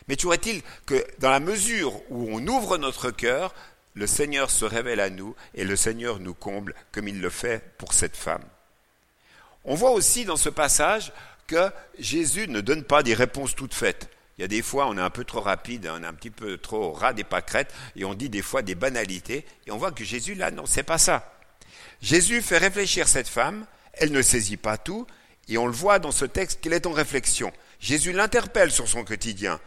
Mais 0.07 0.15
tu 0.15 0.31
est-il 0.31 0.61
que 0.85 1.05
dans 1.19 1.29
la 1.29 1.39
mesure 1.39 1.93
où 2.09 2.27
on 2.31 2.45
ouvre 2.47 2.77
notre 2.77 3.11
cœur, 3.11 3.53
le 3.95 4.07
Seigneur 4.07 4.51
se 4.51 4.65
révèle 4.65 4.99
à 4.99 5.09
nous 5.09 5.35
et 5.53 5.63
le 5.63 5.75
Seigneur 5.75 6.19
nous 6.19 6.33
comble 6.33 6.75
comme 6.91 7.07
il 7.07 7.21
le 7.21 7.29
fait 7.29 7.63
pour 7.77 7.93
cette 7.93 8.17
femme. 8.17 8.43
On 9.63 9.75
voit 9.75 9.91
aussi 9.91 10.25
dans 10.25 10.35
ce 10.35 10.49
passage 10.49 11.11
que 11.47 11.71
Jésus 11.97 12.47
ne 12.47 12.61
donne 12.61 12.83
pas 12.83 13.03
des 13.03 13.13
réponses 13.13 13.55
toutes 13.55 13.73
faites. 13.73 14.09
Il 14.37 14.41
y 14.41 14.43
a 14.43 14.49
des 14.49 14.61
fois, 14.61 14.87
on 14.87 14.97
est 14.97 15.01
un 15.01 15.09
peu 15.09 15.23
trop 15.23 15.39
rapide, 15.39 15.89
on 15.91 16.03
est 16.03 16.07
un 16.07 16.13
petit 16.13 16.29
peu 16.29 16.57
trop 16.57 16.91
ras 16.91 17.13
des 17.13 17.23
pâquerettes, 17.23 17.73
et 17.95 18.03
on 18.03 18.13
dit 18.13 18.29
des 18.29 18.41
fois 18.41 18.61
des 18.61 18.75
banalités, 18.75 19.45
et 19.65 19.71
on 19.71 19.77
voit 19.77 19.91
que 19.91 20.03
Jésus, 20.03 20.35
là, 20.35 20.51
non, 20.51 20.65
c'est 20.65 20.83
pas 20.83 20.97
ça. 20.97 21.31
Jésus 22.01 22.41
fait 22.41 22.57
réfléchir 22.57 23.07
cette 23.07 23.29
femme, 23.29 23.65
elle 23.93 24.11
ne 24.11 24.21
saisit 24.21 24.57
pas 24.57 24.77
tout, 24.77 25.07
et 25.47 25.57
on 25.57 25.67
le 25.67 25.73
voit 25.73 25.99
dans 25.99 26.11
ce 26.11 26.25
texte 26.25 26.59
qu'elle 26.59 26.73
est 26.73 26.85
en 26.85 26.91
réflexion. 26.91 27.53
Jésus 27.79 28.11
l'interpelle 28.11 28.71
sur 28.71 28.89
son 28.89 29.05
quotidien. 29.05 29.59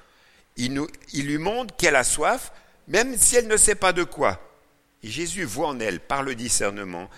Il, 0.58 0.88
lui 1.14 1.38
montre 1.38 1.74
qu'elle 1.76 1.96
a 1.96 2.04
soif, 2.04 2.52
même 2.88 3.16
si 3.16 3.36
elle 3.36 3.46
ne 3.46 3.56
sait 3.56 3.76
pas 3.76 3.92
de 3.92 4.02
quoi. 4.02 4.40
Et 5.02 5.08
Jésus 5.08 5.44
voit 5.44 5.68
en 5.68 5.78
elle, 5.78 6.00
par 6.00 6.24
le 6.24 6.34
discernement, 6.34 7.08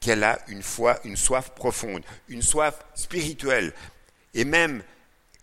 qu'elle 0.00 0.24
a 0.24 0.40
une 0.48 0.62
foi, 0.62 0.98
une 1.04 1.16
soif 1.16 1.50
profonde, 1.54 2.04
une 2.28 2.42
soif 2.42 2.74
spirituelle, 2.94 3.72
et 4.34 4.44
même, 4.44 4.82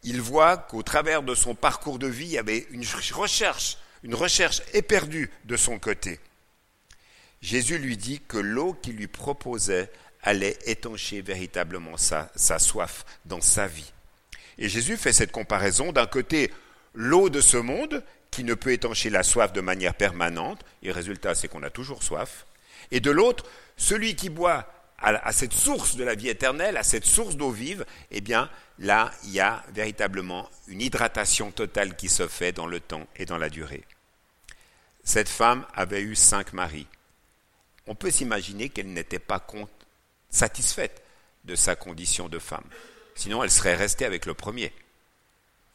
il 0.04 0.22
voit 0.22 0.58
qu'au 0.58 0.84
travers 0.84 1.24
de 1.24 1.34
son 1.34 1.56
parcours 1.56 1.98
de 1.98 2.08
vie, 2.08 2.26
il 2.26 2.32
y 2.32 2.38
avait 2.38 2.68
une 2.72 2.86
recherche, 3.14 3.78
une 4.04 4.16
recherche 4.16 4.62
éperdue 4.74 5.32
de 5.46 5.58
son 5.58 5.80
côté. 5.80 6.20
Jésus 7.42 7.78
lui 7.78 7.98
dit 7.98 8.22
que 8.28 8.38
l'eau 8.38 8.74
qu'il 8.74 8.96
lui 8.96 9.08
proposait 9.08 9.92
allait 10.22 10.58
étancher 10.66 11.22
véritablement 11.22 11.98
sa 11.98 12.60
soif 12.60 13.06
dans 13.26 13.42
sa 13.42 13.68
vie. 13.68 13.92
Et 14.58 14.70
Jésus 14.70 14.98
fait 14.98 15.14
cette 15.14 15.32
comparaison 15.32 15.92
d'un 15.92 16.08
côté 16.08 16.52
l'eau 16.96 17.30
de 17.30 17.42
ce 17.42 17.58
monde 17.58 18.04
qui 18.32 18.44
ne 18.44 18.54
peut 18.54 18.72
étancher 18.72 19.10
la 19.10 19.24
soif 19.24 19.54
de 19.54 19.62
manière 19.62 19.94
permanente, 19.94 20.62
et 20.82 20.88
le 20.88 20.94
résultat 20.94 21.36
c'est 21.36 21.48
qu'on 21.48 21.64
a 21.64 21.70
toujours 21.70 22.04
soif, 22.04 22.46
et 22.92 23.00
de 23.00 23.12
l'autre 23.12 23.46
celui 23.78 24.16
qui 24.16 24.30
boit 24.30 24.68
à, 24.98 25.32
cette 25.32 25.54
source 25.54 25.98
de 25.98 26.04
la 26.04 26.16
vie 26.16 26.30
éternelle, 26.30 26.78
à 26.78 26.84
cette 26.84 27.06
source 27.06 27.36
d'eau 27.36 27.52
vive, 27.52 27.86
eh 28.12 28.22
bien, 28.22 28.50
là, 28.80 29.12
il 29.26 29.32
y 29.32 29.40
a 29.40 29.64
véritablement 29.74 30.50
une 30.68 30.82
hydratation 30.82 31.52
totale 31.52 31.96
qui 31.96 32.10
se 32.10 32.28
fait 32.28 32.54
dans 32.54 32.66
le 32.66 32.80
temps 32.80 33.06
et 33.18 33.26
dans 33.26 33.38
la 33.38 33.50
durée. 33.50 33.84
Cette 35.04 35.30
femme 35.30 35.66
avait 35.76 36.02
eu 36.02 36.16
cinq 36.16 36.54
maris. 36.54 36.88
On 37.88 37.94
peut 37.94 38.10
s'imaginer 38.10 38.70
qu'elle 38.70 38.92
n'était 38.92 39.20
pas 39.20 39.46
satisfaite 40.30 41.04
de 41.44 41.56
sa 41.56 41.76
condition 41.76 42.30
de 42.30 42.40
femme. 42.40 42.66
Sinon, 43.14 43.44
elle 43.44 43.52
serait 43.52 43.76
restée 43.76 44.06
avec 44.06 44.26
le 44.26 44.34
premier 44.34 44.74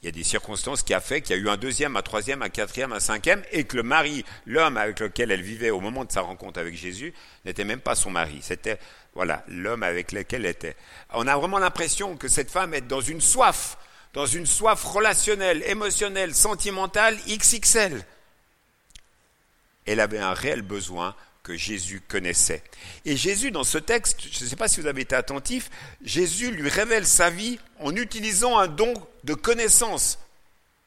il 0.03 0.07
y 0.07 0.09
a 0.09 0.13
des 0.13 0.25
circonstances 0.25 0.83
qui 0.83 0.95
a 0.95 1.01
fait 1.01 1.21
qu'il 1.21 1.37
y 1.37 1.39
a 1.39 1.43
eu 1.43 1.51
un 1.51 1.59
deuxième, 1.59 1.97
un 1.97 2.03
troisième, 2.03 2.41
un 2.41 2.49
quatrième, 2.49 2.93
un 2.93 3.01
cinquième, 3.01 3.43
et 3.53 3.65
que 3.65 3.77
le 3.77 3.83
mari, 3.83 4.25
l'homme 4.47 4.79
avec 4.79 5.01
lequel 5.01 5.31
elle 5.31 5.43
vivait 5.43 5.71
au 5.71 5.81
moment 5.81 6.07
de 6.07 6.13
sa 6.13 6.23
rencontre 6.23 6.59
avec 6.59 6.75
Jésus, 6.75 7.13
n'était 7.45 7.65
même 7.65 7.81
pas 7.81 7.95
son 7.95 8.11
mari. 8.11 8.39
C'était, 8.41 8.79
voilà, 9.15 9.45
l'homme 9.49 9.83
avec 9.83 10.13
lequel 10.13 10.47
elle 10.47 10.53
était. 10.53 10.77
On 11.13 11.27
a 11.27 11.37
vraiment 11.37 11.59
l'impression 11.59 12.17
que 12.17 12.29
cette 12.29 12.51
femme 12.51 12.73
est 12.73 12.81
dans 12.81 13.03
une 13.03 13.21
soif, 13.21 13.77
dans 14.15 14.25
une 14.25 14.47
soif 14.47 14.83
relationnelle, 14.85 15.63
émotionnelle, 15.67 16.35
sentimentale, 16.35 17.19
XXL. 17.29 18.03
Elle 19.85 20.01
avait 20.01 20.19
un 20.19 20.33
réel 20.33 20.63
besoin 20.63 21.15
que 21.42 21.57
Jésus 21.57 22.03
connaissait. 22.07 22.62
Et 23.05 23.16
Jésus, 23.16 23.50
dans 23.50 23.64
ce 23.64 23.79
texte, 23.79 24.20
je 24.31 24.44
ne 24.44 24.48
sais 24.48 24.57
pas 24.57 24.68
si 24.68 24.81
vous 24.81 24.87
avez 24.87 25.03
été 25.03 25.14
attentif, 25.14 25.70
Jésus 26.05 26.50
lui 26.50 26.68
révèle 26.68 27.07
sa 27.07 27.31
vie 27.31 27.59
en 27.79 27.94
utilisant 27.96 28.59
un 28.59 28.68
don 28.68 28.94
de 29.24 29.35
connaissance. 29.35 30.18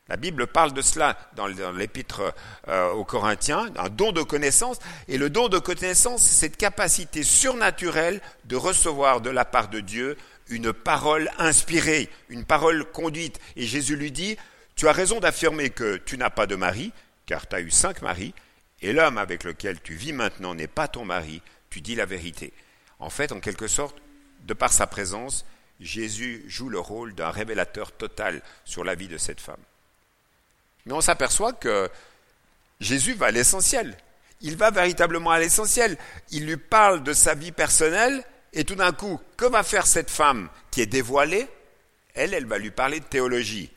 La 0.10 0.18
Bible 0.18 0.48
parle 0.48 0.74
de 0.74 0.82
cela 0.82 1.18
dans 1.36 1.48
l'épître 1.48 2.34
euh, 2.68 2.92
aux 2.92 3.06
Corinthiens, 3.06 3.68
un 3.78 3.90
don 3.90 4.12
de 4.12 4.22
connaissance. 4.22 4.80
Et 5.08 5.18
le 5.18 5.30
don 5.30 5.48
de 5.48 5.60
connaissance, 5.60 6.24
c'est 6.24 6.48
cette 6.48 6.58
capacité 6.58 7.24
surnaturelle 7.24 8.22
de 8.46 8.58
recevoir 8.58 9.22
de 9.22 9.30
la 9.30 9.46
part 9.46 9.70
de 9.70 9.80
Dieu 9.80 10.18
une 10.50 10.74
parole 10.74 11.30
inspirée, 11.40 12.10
une 12.30 12.44
parole 12.44 12.84
conduite. 12.92 13.40
Et 13.56 13.66
Jésus 13.66 13.96
lui 13.96 14.12
dit, 14.12 14.38
tu 14.76 14.90
as 14.90 14.92
raison 14.92 15.22
d'affirmer 15.22 15.70
que 15.70 15.98
tu 15.98 16.18
n'as 16.18 16.30
pas 16.30 16.48
de 16.48 16.56
mari, 16.56 16.92
car 17.26 17.48
tu 17.48 17.56
as 17.56 17.62
eu 17.62 17.72
cinq 17.72 18.02
maris, 18.02 18.34
et 18.84 18.94
l'homme 18.94 19.18
avec 19.18 19.44
lequel 19.44 19.82
tu 19.82 19.96
vis 19.96 20.14
maintenant 20.14 20.54
n'est 20.54 20.68
pas 20.68 20.88
ton 20.88 21.06
mari, 21.06 21.42
tu 21.70 21.82
dis 21.82 21.96
la 21.96 22.06
vérité. 22.06 22.54
En 23.00 23.10
fait, 23.10 23.32
en 23.32 23.40
quelque 23.40 23.68
sorte, 23.68 23.98
de 24.42 24.54
par 24.54 24.72
sa 24.72 24.88
présence, 24.88 25.46
Jésus 25.80 26.44
joue 26.48 26.70
le 26.70 26.80
rôle 26.80 27.16
d'un 27.16 27.32
révélateur 27.32 27.92
total 27.92 28.42
sur 28.66 28.84
la 28.84 28.94
vie 28.94 29.08
de 29.08 29.18
cette 29.18 29.42
femme. 29.42 29.56
Mais 30.86 30.94
on 30.94 31.02
s'aperçoit 31.02 31.54
que 31.54 31.90
Jésus 32.80 33.14
va 33.14 33.28
à 33.28 33.32
l'essentiel. 33.32 33.98
Il 34.42 34.58
va 34.58 34.70
véritablement 34.70 35.32
à 35.32 35.40
l'essentiel. 35.40 35.98
Il 36.32 36.46
lui 36.46 36.58
parle 36.58 37.04
de 37.04 37.14
sa 37.14 37.34
vie 37.34 37.54
personnelle 37.54 38.24
et 38.54 38.66
tout 38.66 38.76
d'un 38.76 38.92
coup, 38.92 39.20
que 39.36 39.46
va 39.46 39.64
faire 39.64 39.88
cette 39.88 40.12
femme 40.12 40.50
qui 40.70 40.82
est 40.82 40.86
dévoilée? 40.86 41.48
Elle, 42.14 42.34
elle 42.34 42.46
va 42.46 42.60
lui 42.60 42.70
parler 42.70 43.00
de 43.00 43.06
théologie. 43.06 43.72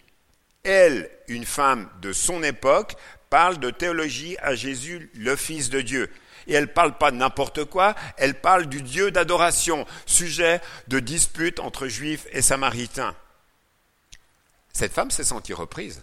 Elle, 0.65 1.09
une 1.29 1.47
femme 1.47 1.89
de 2.03 2.13
son 2.13 2.43
époque, 2.43 2.97
parle 3.31 3.59
de 3.59 3.71
théologie 3.71 4.37
à 4.43 4.55
Jésus, 4.55 5.11
le 5.15 5.37
Fils 5.37 5.71
de 5.71 5.81
Dieu. 5.81 6.11
Et 6.47 6.55
elle 6.55 6.65
ne 6.65 6.69
parle 6.69 6.97
pas 6.97 7.11
de 7.11 7.17
n'importe 7.17 7.65
quoi, 7.65 7.95
elle 8.17 8.41
parle 8.41 8.67
du 8.67 8.83
Dieu 8.83 9.11
d'adoration, 9.11 9.85
sujet 10.07 10.61
de 10.89 11.01
dispute 11.01 11.59
entre 11.59 11.89
juifs 11.89 12.27
et 12.31 12.43
samaritains. 12.43 13.17
Cette 14.73 14.93
femme 14.93 15.11
s'est 15.11 15.25
sentie 15.25 15.55
reprise. 15.55 16.03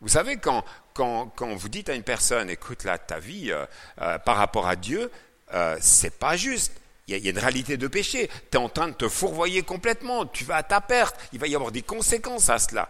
Vous 0.00 0.08
savez, 0.08 0.36
quand, 0.36 0.64
quand, 0.94 1.32
quand, 1.34 1.54
vous 1.54 1.68
dites 1.68 1.88
à 1.88 1.94
une 1.94 2.02
personne, 2.02 2.48
écoute 2.48 2.84
là, 2.84 2.98
ta 2.98 3.18
vie 3.18 3.50
euh, 3.50 3.66
euh, 4.00 4.18
par 4.18 4.36
rapport 4.36 4.66
à 4.66 4.76
Dieu, 4.76 5.10
euh, 5.52 5.76
c'est 5.80 6.18
pas 6.18 6.36
juste. 6.36 6.72
Il 7.08 7.16
y, 7.16 7.26
a, 7.26 7.30
une 7.30 7.38
réalité 7.38 7.76
de 7.76 7.88
péché. 7.88 8.30
Tu 8.50 8.56
es 8.56 8.60
en 8.60 8.68
train 8.68 8.88
de 8.88 8.94
te 8.94 9.08
fourvoyer 9.08 9.62
complètement. 9.62 10.26
Tu 10.26 10.44
vas 10.44 10.56
à 10.56 10.62
ta 10.62 10.80
perte. 10.80 11.16
Il 11.32 11.38
va 11.38 11.46
y 11.46 11.54
avoir 11.54 11.72
des 11.72 11.82
conséquences 11.82 12.50
à 12.50 12.58
cela. 12.58 12.88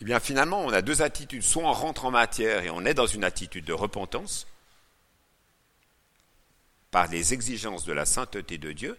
Eh 0.00 0.04
bien, 0.04 0.20
finalement, 0.20 0.60
on 0.60 0.72
a 0.72 0.82
deux 0.82 1.02
attitudes. 1.02 1.42
Soit 1.42 1.62
on 1.62 1.72
rentre 1.72 2.04
en 2.04 2.10
matière 2.10 2.64
et 2.64 2.70
on 2.70 2.84
est 2.84 2.94
dans 2.94 3.06
une 3.06 3.24
attitude 3.24 3.64
de 3.64 3.72
repentance 3.72 4.46
par 6.90 7.08
les 7.08 7.34
exigences 7.34 7.84
de 7.84 7.92
la 7.92 8.06
sainteté 8.06 8.58
de 8.58 8.72
Dieu. 8.72 8.96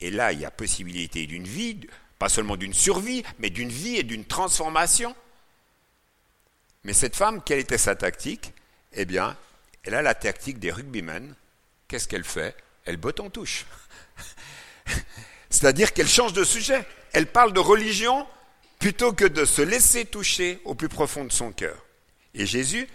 Et 0.00 0.10
là, 0.10 0.32
il 0.32 0.40
y 0.40 0.44
a 0.44 0.50
possibilité 0.50 1.26
d'une 1.26 1.46
vie, 1.46 1.80
pas 2.18 2.28
seulement 2.28 2.56
d'une 2.56 2.74
survie, 2.74 3.22
mais 3.38 3.50
d'une 3.50 3.68
vie 3.68 3.96
et 3.96 4.02
d'une 4.02 4.24
transformation. 4.24 5.14
Mais 6.84 6.94
cette 6.94 7.16
femme, 7.16 7.42
quelle 7.42 7.58
était 7.58 7.78
sa 7.78 7.94
tactique? 7.94 8.52
Eh 8.92 9.04
bien, 9.04 9.36
elle 9.84 9.94
a 9.94 10.02
la 10.02 10.14
tactique 10.14 10.58
des 10.58 10.72
rugbymen. 10.72 11.34
Qu'est-ce 11.88 12.08
qu'elle 12.08 12.24
fait? 12.24 12.56
Elle 12.84 12.96
botte 12.96 13.20
en 13.20 13.30
touche. 13.30 13.66
C'est-à-dire 15.50 15.92
qu'elle 15.92 16.08
change 16.08 16.32
de 16.32 16.44
sujet. 16.44 16.84
Elle 17.12 17.26
parle 17.26 17.52
de 17.52 17.60
religion 17.60 18.26
plutôt 18.80 19.12
que 19.12 19.26
de 19.26 19.44
se 19.44 19.62
laisser 19.62 20.06
toucher 20.06 20.58
au 20.64 20.74
plus 20.74 20.88
profond 20.88 21.24
de 21.24 21.30
son 21.30 21.52
cœur. 21.52 21.76
Et 22.34 22.46
Jésus, 22.46 22.88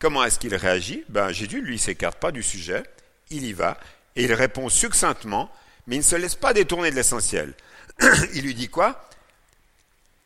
comment 0.00 0.24
est-ce 0.24 0.38
qu'il 0.38 0.54
réagit? 0.54 1.04
Ben, 1.08 1.30
Jésus, 1.30 1.60
lui, 1.60 1.78
s'écarte 1.78 2.18
pas 2.18 2.32
du 2.32 2.42
sujet, 2.42 2.82
il 3.30 3.44
y 3.44 3.52
va, 3.52 3.78
et 4.16 4.24
il 4.24 4.32
répond 4.32 4.68
succinctement, 4.68 5.52
mais 5.86 5.96
il 5.96 6.00
ne 6.00 6.04
se 6.04 6.16
laisse 6.16 6.34
pas 6.34 6.54
détourner 6.54 6.90
de 6.90 6.96
l'essentiel. 6.96 7.54
il 8.34 8.42
lui 8.42 8.54
dit 8.54 8.68
quoi? 8.68 9.08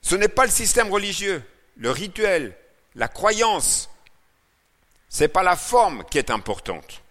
Ce 0.01 0.15
n'est 0.15 0.29
pas 0.29 0.47
le 0.47 0.51
système 0.51 0.91
religieux. 0.91 1.43
le 1.77 1.91
rituel, 1.91 2.55
la 2.95 3.09
croyance. 3.09 3.91
C'est 5.09 5.29
pas 5.29 5.43
la 5.43 5.57
forme 5.57 6.05
qui 6.11 6.19
est 6.19 6.31
importante. 6.31 7.03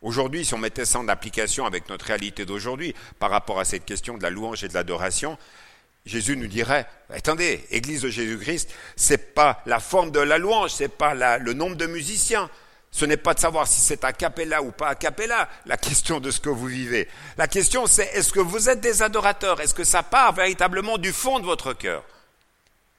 Aujourd'hui, 0.00 0.44
si 0.44 0.54
on 0.54 0.58
mettait 0.58 0.84
ça 0.84 1.00
en 1.00 1.08
application 1.08 1.66
avec 1.66 1.88
notre 1.88 2.06
réalité 2.06 2.44
d'aujourd'hui 2.44 2.94
par 3.18 3.30
rapport 3.30 3.58
à 3.58 3.64
cette 3.64 3.84
question 3.84 4.16
de 4.16 4.22
la 4.22 4.30
louange 4.30 4.62
et 4.62 4.68
de 4.68 4.74
l'adoration, 4.74 5.36
Jésus 6.08 6.36
nous 6.36 6.46
dirait 6.46 6.86
attendez, 7.10 7.64
Église 7.70 8.02
de 8.02 8.08
Jésus-Christ, 8.08 8.70
c'est 8.96 9.34
pas 9.34 9.62
la 9.66 9.80
forme 9.80 10.10
de 10.10 10.20
la 10.20 10.38
louange, 10.38 10.70
c'est 10.70 10.88
pas 10.88 11.14
le 11.38 11.52
nombre 11.52 11.76
de 11.76 11.86
musiciens, 11.86 12.50
ce 12.90 13.04
n'est 13.04 13.16
pas 13.16 13.34
de 13.34 13.40
savoir 13.40 13.66
si 13.66 13.80
c'est 13.80 14.04
a 14.04 14.12
cappella 14.12 14.62
ou 14.62 14.72
pas 14.72 14.88
a 14.88 14.94
cappella, 14.94 15.48
la 15.66 15.76
question 15.76 16.20
de 16.20 16.30
ce 16.30 16.40
que 16.40 16.48
vous 16.48 16.66
vivez. 16.66 17.08
La 17.36 17.46
question 17.46 17.86
c'est 17.86 18.06
est-ce 18.14 18.32
que 18.32 18.40
vous 18.40 18.68
êtes 18.68 18.80
des 18.80 19.02
adorateurs? 19.02 19.60
Est-ce 19.60 19.74
que 19.74 19.84
ça 19.84 20.02
part 20.02 20.32
véritablement 20.32 20.98
du 20.98 21.12
fond 21.12 21.38
de 21.38 21.44
votre 21.44 21.72
cœur? 21.72 22.04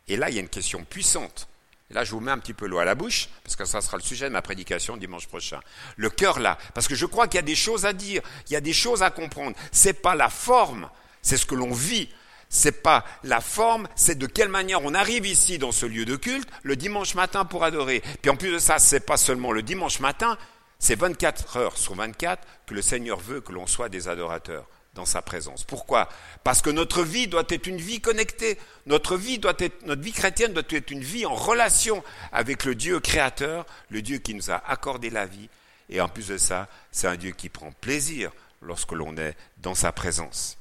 Et 0.07 0.17
là, 0.17 0.29
il 0.29 0.35
y 0.35 0.39
a 0.39 0.41
une 0.41 0.49
question 0.49 0.83
puissante. 0.83 1.47
Là, 1.91 2.03
je 2.03 2.11
vous 2.11 2.19
mets 2.19 2.31
un 2.31 2.37
petit 2.37 2.53
peu 2.53 2.67
l'eau 2.67 2.79
à 2.79 2.85
la 2.85 2.93
bouche, 2.93 3.29
parce 3.43 3.55
que 3.55 3.65
ça 3.65 3.81
sera 3.81 3.97
le 3.97 4.03
sujet 4.03 4.25
de 4.25 4.33
ma 4.33 4.43
prédication 4.43 4.95
dimanche 4.95 5.27
prochain. 5.27 5.59
Le 5.97 6.09
cœur 6.09 6.39
là, 6.39 6.57
parce 6.75 6.87
que 6.87 6.93
je 6.93 7.07
crois 7.07 7.27
qu'il 7.27 7.37
y 7.37 7.39
a 7.39 7.43
des 7.43 7.55
choses 7.55 7.85
à 7.85 7.93
dire, 7.93 8.21
il 8.47 8.53
y 8.53 8.55
a 8.55 8.61
des 8.61 8.73
choses 8.73 9.01
à 9.01 9.09
comprendre. 9.09 9.55
C'est 9.71 9.93
pas 9.93 10.13
la 10.13 10.29
forme, 10.29 10.89
c'est 11.23 11.37
ce 11.37 11.47
que 11.47 11.55
l'on 11.55 11.73
vit. 11.73 12.09
C'est 12.49 12.81
pas 12.81 13.05
la 13.23 13.41
forme, 13.41 13.87
c'est 13.95 14.17
de 14.17 14.25
quelle 14.25 14.49
manière 14.49 14.83
on 14.83 14.95
arrive 14.95 15.27
ici 15.27 15.59
dans 15.59 15.71
ce 15.71 15.85
lieu 15.85 16.05
de 16.05 16.15
culte 16.15 16.49
le 16.63 16.75
dimanche 16.75 17.13
matin 17.13 17.45
pour 17.45 17.63
adorer. 17.63 18.01
Puis 18.21 18.31
en 18.31 18.35
plus 18.35 18.51
de 18.51 18.57
ça, 18.57 18.79
c'est 18.79 19.01
pas 19.01 19.17
seulement 19.17 19.51
le 19.51 19.61
dimanche 19.61 19.99
matin, 19.99 20.37
c'est 20.79 20.95
24 20.95 21.57
heures 21.57 21.77
sur 21.77 21.93
24 21.93 22.41
que 22.65 22.73
le 22.73 22.81
Seigneur 22.81 23.19
veut 23.19 23.41
que 23.41 23.51
l'on 23.51 23.67
soit 23.67 23.89
des 23.89 24.07
adorateurs 24.07 24.65
dans 24.95 25.05
sa 25.05 25.21
présence. 25.21 25.63
Pourquoi? 25.63 26.09
Parce 26.43 26.61
que 26.61 26.69
notre 26.69 27.03
vie 27.03 27.27
doit 27.27 27.43
être 27.49 27.67
une 27.67 27.77
vie 27.77 28.01
connectée. 28.01 28.57
Notre 28.85 29.15
vie 29.15 29.37
doit 29.37 29.53
être, 29.59 29.85
notre 29.85 30.01
vie 30.01 30.11
chrétienne 30.11 30.53
doit 30.53 30.63
être 30.69 30.91
une 30.91 31.03
vie 31.03 31.25
en 31.25 31.35
relation 31.35 32.03
avec 32.31 32.65
le 32.65 32.75
Dieu 32.75 32.99
créateur, 32.99 33.65
le 33.89 34.01
Dieu 34.01 34.17
qui 34.17 34.33
nous 34.33 34.49
a 34.49 34.55
accordé 34.67 35.09
la 35.09 35.25
vie. 35.25 35.49
Et 35.89 36.01
en 36.01 36.07
plus 36.07 36.27
de 36.27 36.37
ça, 36.37 36.67
c'est 36.91 37.07
un 37.07 37.15
Dieu 37.15 37.31
qui 37.31 37.49
prend 37.49 37.71
plaisir 37.71 38.31
lorsque 38.61 38.91
l'on 38.91 39.15
est 39.17 39.35
dans 39.57 39.75
sa 39.75 39.91
présence. 39.91 40.57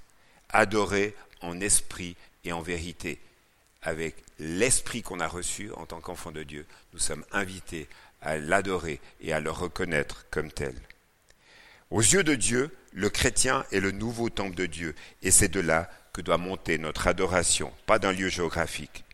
Adorer 0.51 1.15
en 1.41 1.61
esprit 1.61 2.17
et 2.45 2.53
en 2.53 2.61
vérité. 2.61 3.19
Avec 3.83 4.17
l'esprit 4.39 5.03
qu'on 5.03 5.21
a 5.21 5.29
reçu 5.29 5.71
en 5.73 5.87
tant 5.87 6.01
qu'enfant 6.01 6.33
de 6.33 6.43
Dieu, 6.43 6.67
nous 6.93 6.99
sommes 6.99 7.25
invités 7.33 7.89
à 8.21 8.37
l'adorer 8.37 9.01
et 9.21 9.33
à 9.33 9.41
le 9.41 9.51
reconnaître 9.51 10.27
comme 10.31 10.51
tel. 10.51 10.75
Aux 11.91 12.01
yeux 12.01 12.25
de 12.25 12.35
Dieu, 12.35 12.71
le 12.93 13.09
chrétien 13.09 13.65
est 13.73 13.81
le 13.81 13.93
nouveau 13.93 14.29
temple 14.29 14.57
de 14.57 14.67
Dieu, 14.67 14.95
et 15.23 15.31
c'est 15.31 15.49
de 15.49 15.61
là 15.61 15.91
que 16.13 16.21
doit 16.21 16.37
monter 16.37 16.79
notre 16.79 17.07
adoration, 17.07 17.73
pas 17.87 17.99
d'un 17.99 18.13
lieu 18.13 18.29
géographique. 18.29 19.05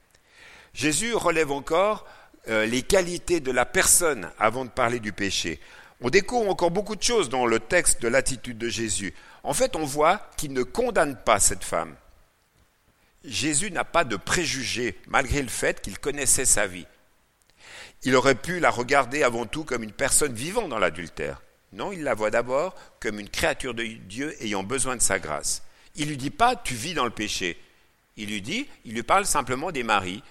Jésus 0.72 1.14
relève 1.14 1.52
encore 1.52 2.06
euh, 2.48 2.66
les 2.66 2.82
qualités 2.82 3.40
de 3.40 3.52
la 3.52 3.64
personne 3.64 4.30
avant 4.38 4.64
de 4.64 4.70
parler 4.70 5.00
du 5.00 5.12
péché. 5.12 5.60
On 6.00 6.10
découvre 6.10 6.50
encore 6.50 6.70
beaucoup 6.70 6.96
de 6.96 7.02
choses 7.02 7.28
dans 7.28 7.46
le 7.46 7.60
texte 7.60 8.02
de 8.02 8.08
l'attitude 8.08 8.58
de 8.58 8.68
Jésus. 8.68 9.14
En 9.44 9.54
fait, 9.54 9.76
on 9.76 9.84
voit 9.84 10.28
qu'il 10.37 10.52
ne 10.52 10.62
condamne 10.62 11.16
pas 11.16 11.38
cette 11.38 11.64
femme. 11.64 11.94
Jésus 13.24 13.70
n'a 13.70 13.84
pas 13.84 14.04
de 14.04 14.16
préjugés, 14.16 14.98
malgré 15.06 15.42
le 15.42 15.48
fait 15.48 15.80
qu'il 15.80 15.98
connaissait 15.98 16.44
sa 16.44 16.66
vie. 16.66 16.87
Il 18.02 18.14
aurait 18.16 18.34
pu 18.34 18.60
la 18.60 18.70
regarder 18.70 19.22
avant 19.22 19.46
tout 19.46 19.64
comme 19.64 19.82
une 19.82 19.92
personne 19.92 20.34
vivant 20.34 20.68
dans 20.68 20.78
l'adultère. 20.78 21.40
Non, 21.72 21.90
il 21.90 22.02
la 22.02 22.14
voit 22.14 22.30
d'abord 22.30 22.74
comme 23.00 23.18
une 23.18 23.30
créature 23.30 23.74
de 23.74 23.82
Dieu 23.82 24.37
ayant 24.42 24.62
besoin 24.62 24.96
de 24.96 25.02
sa 25.02 25.18
grâce. 25.18 25.62
Il 25.96 26.08
lui 26.08 26.16
dit 26.16 26.30
pas 26.30 26.54
tu 26.54 26.74
vis 26.74 26.94
dans 26.94 27.04
le 27.04 27.10
péché. 27.10 27.58
Il 28.16 28.28
lui 28.28 28.42
dit, 28.42 28.68
il 28.84 28.94
lui 28.94 29.02
parle 29.02 29.26
simplement 29.26 29.72
des 29.72 29.82
maris, 29.82 30.22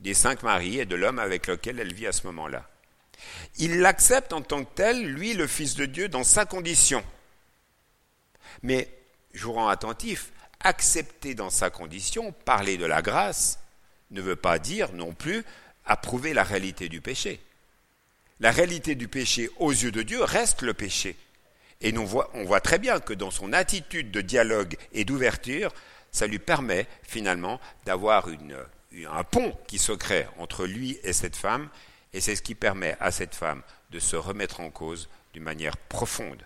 des 0.00 0.12
cinq 0.12 0.42
maris 0.42 0.78
et 0.78 0.84
de 0.84 0.94
l'homme 0.94 1.18
avec 1.18 1.46
lequel 1.46 1.80
elle 1.80 1.94
vit 1.94 2.06
à 2.06 2.12
ce 2.12 2.26
moment-là. 2.26 2.68
Il 3.56 3.80
l'accepte 3.80 4.32
en 4.34 4.42
tant 4.42 4.62
que 4.62 4.74
tel, 4.74 5.06
lui, 5.06 5.32
le 5.32 5.46
Fils 5.46 5.74
de 5.74 5.86
Dieu, 5.86 6.08
dans 6.08 6.24
sa 6.24 6.44
condition. 6.44 7.02
Mais 8.62 8.90
je 9.32 9.44
vous 9.44 9.54
rends 9.54 9.68
attentif, 9.68 10.32
accepter 10.66 11.34
dans 11.34 11.50
sa 11.50 11.70
condition, 11.70 12.32
parler 12.32 12.76
de 12.76 12.86
la 12.86 13.00
grâce, 13.00 13.60
ne 14.10 14.20
veut 14.20 14.36
pas 14.36 14.58
dire 14.58 14.92
non 14.92 15.12
plus 15.12 15.44
approuver 15.84 16.34
la 16.34 16.42
réalité 16.42 16.88
du 16.88 17.00
péché. 17.00 17.40
La 18.40 18.50
réalité 18.50 18.96
du 18.96 19.06
péché 19.06 19.48
aux 19.58 19.70
yeux 19.70 19.92
de 19.92 20.02
Dieu 20.02 20.22
reste 20.22 20.62
le 20.62 20.74
péché. 20.74 21.16
Et 21.80 21.96
on 21.96 22.04
voit, 22.04 22.60
très 22.60 22.78
bien 22.78 22.98
que 22.98 23.14
dans 23.14 23.30
son 23.30 23.52
attitude 23.52 24.10
de 24.10 24.20
dialogue 24.20 24.76
et 24.92 25.04
d'ouverture, 25.04 25.72
ça 26.10 26.26
lui 26.26 26.40
permet 26.40 26.86
finalement 27.02 27.60
d'avoir 27.84 28.28
un 28.28 29.24
pont 29.24 29.56
qui 29.68 29.78
se 29.78 29.92
crée 29.92 30.26
entre 30.38 30.66
lui 30.66 30.98
et 31.04 31.12
cette 31.12 31.36
femme, 31.36 31.68
et 32.12 32.20
c'est 32.20 32.34
ce 32.34 32.42
qui 32.42 32.54
permet 32.54 32.96
à 32.98 33.12
cette 33.12 33.34
femme 33.34 33.62
de 33.90 34.00
se 34.00 34.16
remettre 34.16 34.60
en 34.60 34.70
cause 34.70 35.08
d'une 35.32 35.44
manière 35.44 35.76
profonde. 35.76 36.42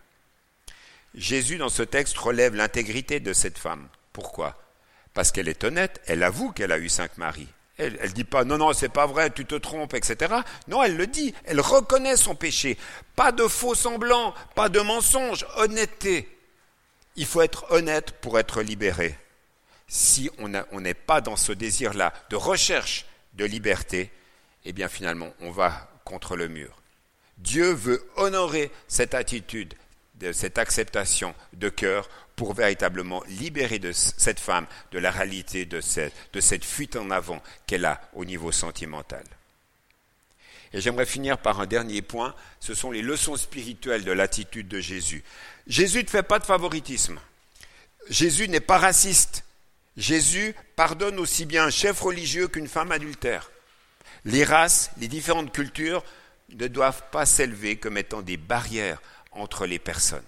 Jésus, 1.14 1.56
dans 1.56 1.68
ce 1.70 1.82
texte, 1.82 2.18
relève 2.18 2.54
l'intégrité 2.54 3.18
de 3.18 3.32
cette 3.32 3.58
femme. 3.58 3.88
Pourquoi? 4.12 4.56
Parce 5.14 5.32
qu'elle 5.32 5.48
est 5.48 5.64
honnête, 5.64 6.00
elle 6.06 6.22
avoue 6.22 6.52
qu'elle 6.52 6.72
a 6.72 6.78
eu 6.78 6.88
cinq 6.88 7.18
maris. 7.18 7.48
Elle 7.78 7.98
ne 8.02 8.08
dit 8.08 8.24
pas 8.24 8.44
non, 8.44 8.58
non, 8.58 8.72
c'est 8.74 8.90
pas 8.90 9.06
vrai, 9.06 9.30
tu 9.30 9.46
te 9.46 9.54
trompes, 9.54 9.94
etc. 9.94 10.34
Non, 10.68 10.82
elle 10.82 10.96
le 10.96 11.06
dit, 11.06 11.34
elle 11.44 11.60
reconnaît 11.60 12.16
son 12.16 12.34
péché. 12.34 12.76
Pas 13.16 13.32
de 13.32 13.46
faux 13.46 13.74
semblants, 13.74 14.34
pas 14.54 14.68
de 14.68 14.80
mensonges, 14.80 15.46
honnêteté. 15.56 16.28
Il 17.16 17.26
faut 17.26 17.40
être 17.40 17.66
honnête 17.70 18.12
pour 18.20 18.38
être 18.38 18.60
libéré. 18.60 19.18
Si 19.88 20.30
on 20.38 20.80
n'est 20.80 20.94
pas 20.94 21.20
dans 21.20 21.36
ce 21.36 21.52
désir-là 21.52 22.12
de 22.28 22.36
recherche 22.36 23.06
de 23.32 23.44
liberté, 23.44 24.12
eh 24.64 24.72
bien 24.72 24.88
finalement, 24.88 25.32
on 25.40 25.50
va 25.50 25.90
contre 26.04 26.36
le 26.36 26.48
mur. 26.48 26.82
Dieu 27.38 27.72
veut 27.72 28.06
honorer 28.16 28.70
cette 28.88 29.14
attitude, 29.14 29.74
de 30.16 30.32
cette 30.32 30.58
acceptation 30.58 31.34
de 31.54 31.70
cœur 31.70 32.08
pour 32.40 32.54
véritablement 32.54 33.22
libérer 33.28 33.78
cette 33.92 34.40
femme 34.40 34.66
de 34.92 34.98
la 34.98 35.10
réalité 35.10 35.66
de 35.66 35.82
cette 35.82 36.64
fuite 36.64 36.96
en 36.96 37.10
avant 37.10 37.42
qu'elle 37.66 37.84
a 37.84 38.00
au 38.14 38.24
niveau 38.24 38.50
sentimental. 38.50 39.24
Et 40.72 40.80
j'aimerais 40.80 41.04
finir 41.04 41.36
par 41.36 41.60
un 41.60 41.66
dernier 41.66 42.00
point, 42.00 42.34
ce 42.58 42.72
sont 42.72 42.92
les 42.92 43.02
leçons 43.02 43.36
spirituelles 43.36 44.04
de 44.04 44.12
l'attitude 44.12 44.68
de 44.68 44.80
Jésus. 44.80 45.22
Jésus 45.66 46.02
ne 46.02 46.08
fait 46.08 46.22
pas 46.22 46.38
de 46.38 46.46
favoritisme. 46.46 47.20
Jésus 48.08 48.48
n'est 48.48 48.60
pas 48.60 48.78
raciste. 48.78 49.44
Jésus 49.98 50.54
pardonne 50.76 51.18
aussi 51.18 51.44
bien 51.44 51.66
un 51.66 51.70
chef 51.70 52.00
religieux 52.00 52.48
qu'une 52.48 52.68
femme 52.68 52.90
adultère. 52.90 53.50
Les 54.24 54.44
races, 54.44 54.92
les 54.96 55.08
différentes 55.08 55.52
cultures 55.52 56.02
ne 56.54 56.68
doivent 56.68 57.02
pas 57.12 57.26
s'élever 57.26 57.76
comme 57.76 57.98
étant 57.98 58.22
des 58.22 58.38
barrières 58.38 59.02
entre 59.30 59.66
les 59.66 59.78
personnes. 59.78 60.24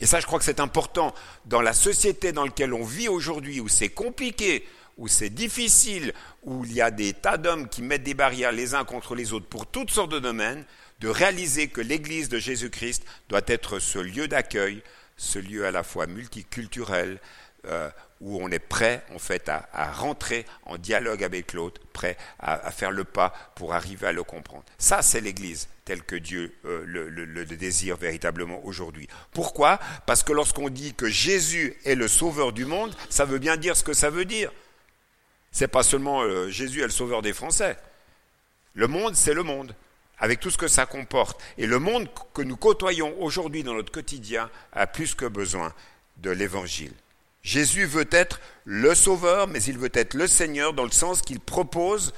Et 0.00 0.06
ça, 0.06 0.20
je 0.20 0.26
crois 0.26 0.38
que 0.38 0.44
c'est 0.44 0.60
important. 0.60 1.14
Dans 1.46 1.60
la 1.60 1.72
société 1.72 2.32
dans 2.32 2.44
laquelle 2.44 2.72
on 2.72 2.84
vit 2.84 3.08
aujourd'hui, 3.08 3.60
où 3.60 3.68
c'est 3.68 3.88
compliqué, 3.88 4.66
où 4.96 5.08
c'est 5.08 5.30
difficile, 5.30 6.12
où 6.42 6.64
il 6.64 6.72
y 6.72 6.80
a 6.80 6.90
des 6.90 7.12
tas 7.12 7.36
d'hommes 7.36 7.68
qui 7.68 7.82
mettent 7.82 8.02
des 8.02 8.14
barrières 8.14 8.52
les 8.52 8.74
uns 8.74 8.84
contre 8.84 9.14
les 9.14 9.32
autres 9.32 9.46
pour 9.46 9.66
toutes 9.66 9.90
sortes 9.90 10.10
de 10.12 10.18
domaines, 10.18 10.64
de 11.00 11.08
réaliser 11.08 11.68
que 11.68 11.80
l'Église 11.80 12.28
de 12.28 12.38
Jésus-Christ 12.38 13.04
doit 13.28 13.42
être 13.46 13.78
ce 13.78 13.98
lieu 13.98 14.28
d'accueil, 14.28 14.82
ce 15.16 15.38
lieu 15.38 15.66
à 15.66 15.70
la 15.70 15.82
fois 15.82 16.06
multiculturel, 16.06 17.20
euh, 17.66 17.90
où 18.20 18.42
on 18.42 18.50
est 18.50 18.58
prêt 18.58 19.04
en 19.14 19.18
fait 19.18 19.48
à, 19.48 19.92
rentrer 19.92 20.44
en 20.64 20.76
dialogue 20.76 21.22
avec 21.22 21.52
l'autre, 21.52 21.80
prêt 21.92 22.16
à, 22.38 22.70
faire 22.70 22.90
le 22.90 23.04
pas 23.04 23.32
pour 23.54 23.74
arriver 23.74 24.06
à 24.06 24.12
le 24.12 24.22
comprendre. 24.22 24.64
Ça, 24.78 25.02
c'est 25.02 25.20
l'Église 25.20 25.68
telle 25.84 26.02
que 26.02 26.16
Dieu 26.16 26.54
euh, 26.64 26.84
le, 26.86 27.44
désire 27.46 27.96
véritablement 27.96 28.64
aujourd'hui. 28.64 29.08
Pourquoi? 29.32 29.78
Parce 30.06 30.22
que 30.22 30.32
lorsqu'on 30.32 30.68
dit 30.68 30.94
que 30.94 31.08
Jésus 31.08 31.76
est 31.84 31.94
le 31.94 32.08
sauveur 32.08 32.52
du 32.52 32.66
monde, 32.66 32.94
ça 33.08 33.24
veut 33.24 33.38
bien 33.38 33.56
dire 33.56 33.76
ce 33.76 33.84
que 33.84 33.94
ça 33.94 34.10
veut 34.10 34.26
dire. 34.26 34.52
C'est 35.50 35.68
pas 35.68 35.82
seulement 35.82 36.22
euh, 36.22 36.50
Jésus 36.50 36.80
est 36.80 36.84
le 36.84 36.90
sauveur 36.90 37.22
des 37.22 37.32
Français. 37.32 37.78
Le 38.74 38.86
monde, 38.86 39.14
c'est 39.14 39.34
le 39.34 39.42
monde 39.42 39.74
avec 40.18 40.40
tout 40.40 40.50
ce 40.50 40.58
que 40.58 40.68
ça 40.68 40.86
comporte. 40.86 41.40
Et 41.56 41.66
le 41.66 41.78
monde 41.78 42.08
que 42.34 42.42
nous 42.42 42.56
côtoyons 42.56 43.14
aujourd'hui 43.20 43.62
dans 43.62 43.74
notre 43.74 43.92
quotidien 43.92 44.50
a 44.72 44.86
plus 44.86 45.14
que 45.14 45.26
besoin 45.26 45.72
de 46.18 46.30
l'Évangile. 46.30 46.92
Jésus 47.48 47.86
veut 47.86 48.08
être 48.10 48.42
le 48.66 48.94
Sauveur, 48.94 49.48
mais 49.48 49.62
il 49.62 49.78
veut 49.78 49.90
être 49.94 50.12
le 50.12 50.26
Seigneur 50.26 50.74
dans 50.74 50.84
le 50.84 50.90
sens 50.90 51.22
qu'il 51.22 51.40
propose 51.40 52.12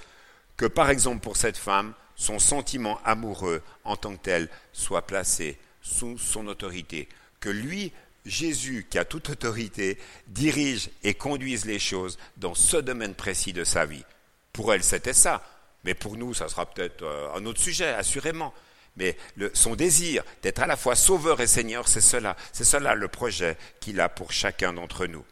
que, 0.57 0.67
par 0.67 0.91
exemple, 0.91 1.21
pour 1.21 1.37
cette 1.37 1.57
femme, 1.57 1.95
son 2.17 2.41
sentiment 2.41 2.99
amoureux 3.05 3.63
en 3.85 3.95
tant 3.95 4.17
que 4.17 4.23
tel 4.25 4.49
soit 4.73 5.07
placé 5.07 5.57
sous 5.83 6.19
son 6.19 6.49
autorité, 6.49 7.09
que 7.39 7.49
lui, 7.49 7.93
Jésus, 8.27 8.89
qui 8.91 8.99
a 8.99 9.05
toute 9.05 9.31
autorité, 9.31 9.99
dirige 10.27 10.91
et 11.05 11.15
conduise 11.15 11.65
les 11.65 11.79
choses 11.79 12.19
dans 12.37 12.57
ce 12.57 12.79
domaine 12.79 13.15
précis 13.15 13.53
de 13.53 13.63
sa 13.63 13.87
vie. 13.87 14.05
Pour 14.53 14.75
elle, 14.75 14.83
c'était 14.83 15.13
ça, 15.13 15.45
mais 15.85 15.95
pour 15.95 16.17
nous, 16.17 16.35
ça 16.35 16.49
sera 16.49 16.67
peut-être 16.67 17.05
euh, 17.05 17.37
un 17.37 17.47
autre 17.47 17.61
sujet, 17.61 17.91
assurément. 17.91 18.53
Mais 18.97 19.17
son 19.55 19.77
désir 19.77 20.25
d'être 20.43 20.61
à 20.61 20.67
la 20.67 20.77
fois 20.77 20.95
sauveur 20.95 21.41
et 21.41 21.47
seigneur, 21.47 21.89
c'est 21.89 22.01
cela. 22.01 22.37
C'est 22.53 22.65
cela 22.65 22.95
le 22.95 23.09
projet 23.09 23.57
qu'il 23.81 24.01
a 24.01 24.09
pour 24.09 24.33
chacun 24.33 24.73
d'entre 24.73 25.07
nous. 25.07 25.25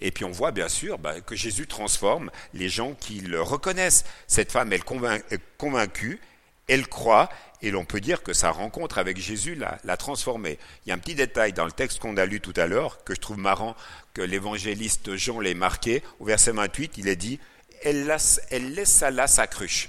Et 0.00 0.10
puis 0.12 0.24
on 0.24 0.30
voit 0.30 0.52
bien 0.52 0.68
sûr 0.68 0.98
bah, 0.98 1.20
que 1.20 1.34
Jésus 1.34 1.66
transforme 1.66 2.30
les 2.54 2.68
gens 2.68 2.94
qui 2.94 3.20
le 3.20 3.42
reconnaissent. 3.42 4.04
Cette 4.26 4.52
femme, 4.52 4.72
elle 4.72 4.82
est 5.30 5.40
convaincue, 5.56 6.20
elle 6.68 6.86
croit, 6.86 7.28
et 7.62 7.70
l'on 7.70 7.84
peut 7.84 8.00
dire 8.00 8.22
que 8.22 8.32
sa 8.32 8.50
rencontre 8.50 8.98
avec 8.98 9.18
Jésus 9.18 9.56
l'a 9.56 9.96
transformée. 9.96 10.58
Il 10.84 10.90
y 10.90 10.92
a 10.92 10.94
un 10.94 10.98
petit 10.98 11.16
détail 11.16 11.52
dans 11.52 11.64
le 11.64 11.72
texte 11.72 11.98
qu'on 11.98 12.16
a 12.16 12.26
lu 12.26 12.40
tout 12.40 12.52
à 12.56 12.66
l'heure 12.66 13.02
que 13.04 13.14
je 13.14 13.20
trouve 13.20 13.38
marrant 13.38 13.74
que 14.14 14.22
l'évangéliste 14.22 15.16
Jean 15.16 15.40
l'ait 15.40 15.54
marqué. 15.54 16.02
Au 16.20 16.24
verset 16.24 16.52
28, 16.52 16.98
il 16.98 17.08
est 17.08 17.16
dit 17.16 17.40
elle, 17.82 18.16
elle 18.50 18.74
laissa 18.74 19.10
là 19.10 19.26
sa 19.26 19.46
cruche. 19.46 19.88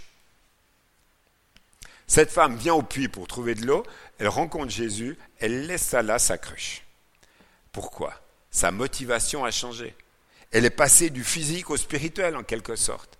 Cette 2.10 2.32
femme 2.32 2.58
vient 2.58 2.74
au 2.74 2.82
puits 2.82 3.08
pour 3.08 3.28
trouver 3.28 3.54
de 3.54 3.68
l'eau, 3.68 3.86
elle 4.18 4.30
rencontre 4.30 4.72
Jésus, 4.72 5.16
elle 5.40 5.68
laissa 5.68 6.02
là 6.02 6.18
sa 6.18 6.40
cruche. 6.40 6.82
Pourquoi? 7.72 8.20
Sa 8.50 8.72
motivation 8.72 9.46
a 9.46 9.52
changé. 9.52 9.96
Elle 10.52 10.66
est 10.66 10.72
passée 10.72 11.12
du 11.12 11.24
physique 11.24 11.70
au 11.70 11.78
spirituel 11.78 12.36
en 12.36 12.42
quelque 12.42 12.76
sorte. 12.76 13.20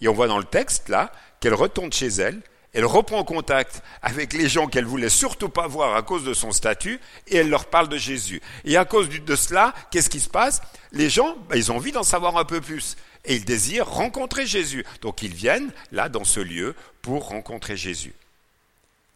Et 0.00 0.06
on 0.06 0.14
voit 0.14 0.28
dans 0.28 0.38
le 0.38 0.44
texte 0.44 0.88
là 0.88 1.10
qu'elle 1.40 1.52
retourne 1.52 1.92
chez 1.92 2.06
elle, 2.06 2.40
elle 2.76 2.84
reprend 2.84 3.24
contact 3.24 3.82
avec 4.02 4.34
les 4.34 4.50
gens 4.50 4.66
qu'elle 4.66 4.84
voulait 4.84 5.08
surtout 5.08 5.48
pas 5.48 5.66
voir 5.66 5.96
à 5.96 6.02
cause 6.02 6.24
de 6.24 6.34
son 6.34 6.52
statut 6.52 7.00
et 7.26 7.36
elle 7.38 7.48
leur 7.48 7.64
parle 7.64 7.88
de 7.88 7.96
Jésus. 7.96 8.42
Et 8.66 8.76
à 8.76 8.84
cause 8.84 9.08
de 9.08 9.34
cela, 9.34 9.72
qu'est-ce 9.90 10.10
qui 10.10 10.20
se 10.20 10.28
passe? 10.28 10.60
Les 10.92 11.08
gens, 11.08 11.38
ben, 11.48 11.56
ils 11.56 11.72
ont 11.72 11.76
envie 11.76 11.92
d'en 11.92 12.02
savoir 12.02 12.36
un 12.36 12.44
peu 12.44 12.60
plus 12.60 12.98
et 13.24 13.34
ils 13.34 13.46
désirent 13.46 13.88
rencontrer 13.88 14.44
Jésus. 14.44 14.84
Donc 15.00 15.22
ils 15.22 15.32
viennent 15.32 15.72
là 15.90 16.10
dans 16.10 16.24
ce 16.24 16.38
lieu 16.38 16.74
pour 17.00 17.28
rencontrer 17.28 17.78
Jésus. 17.78 18.12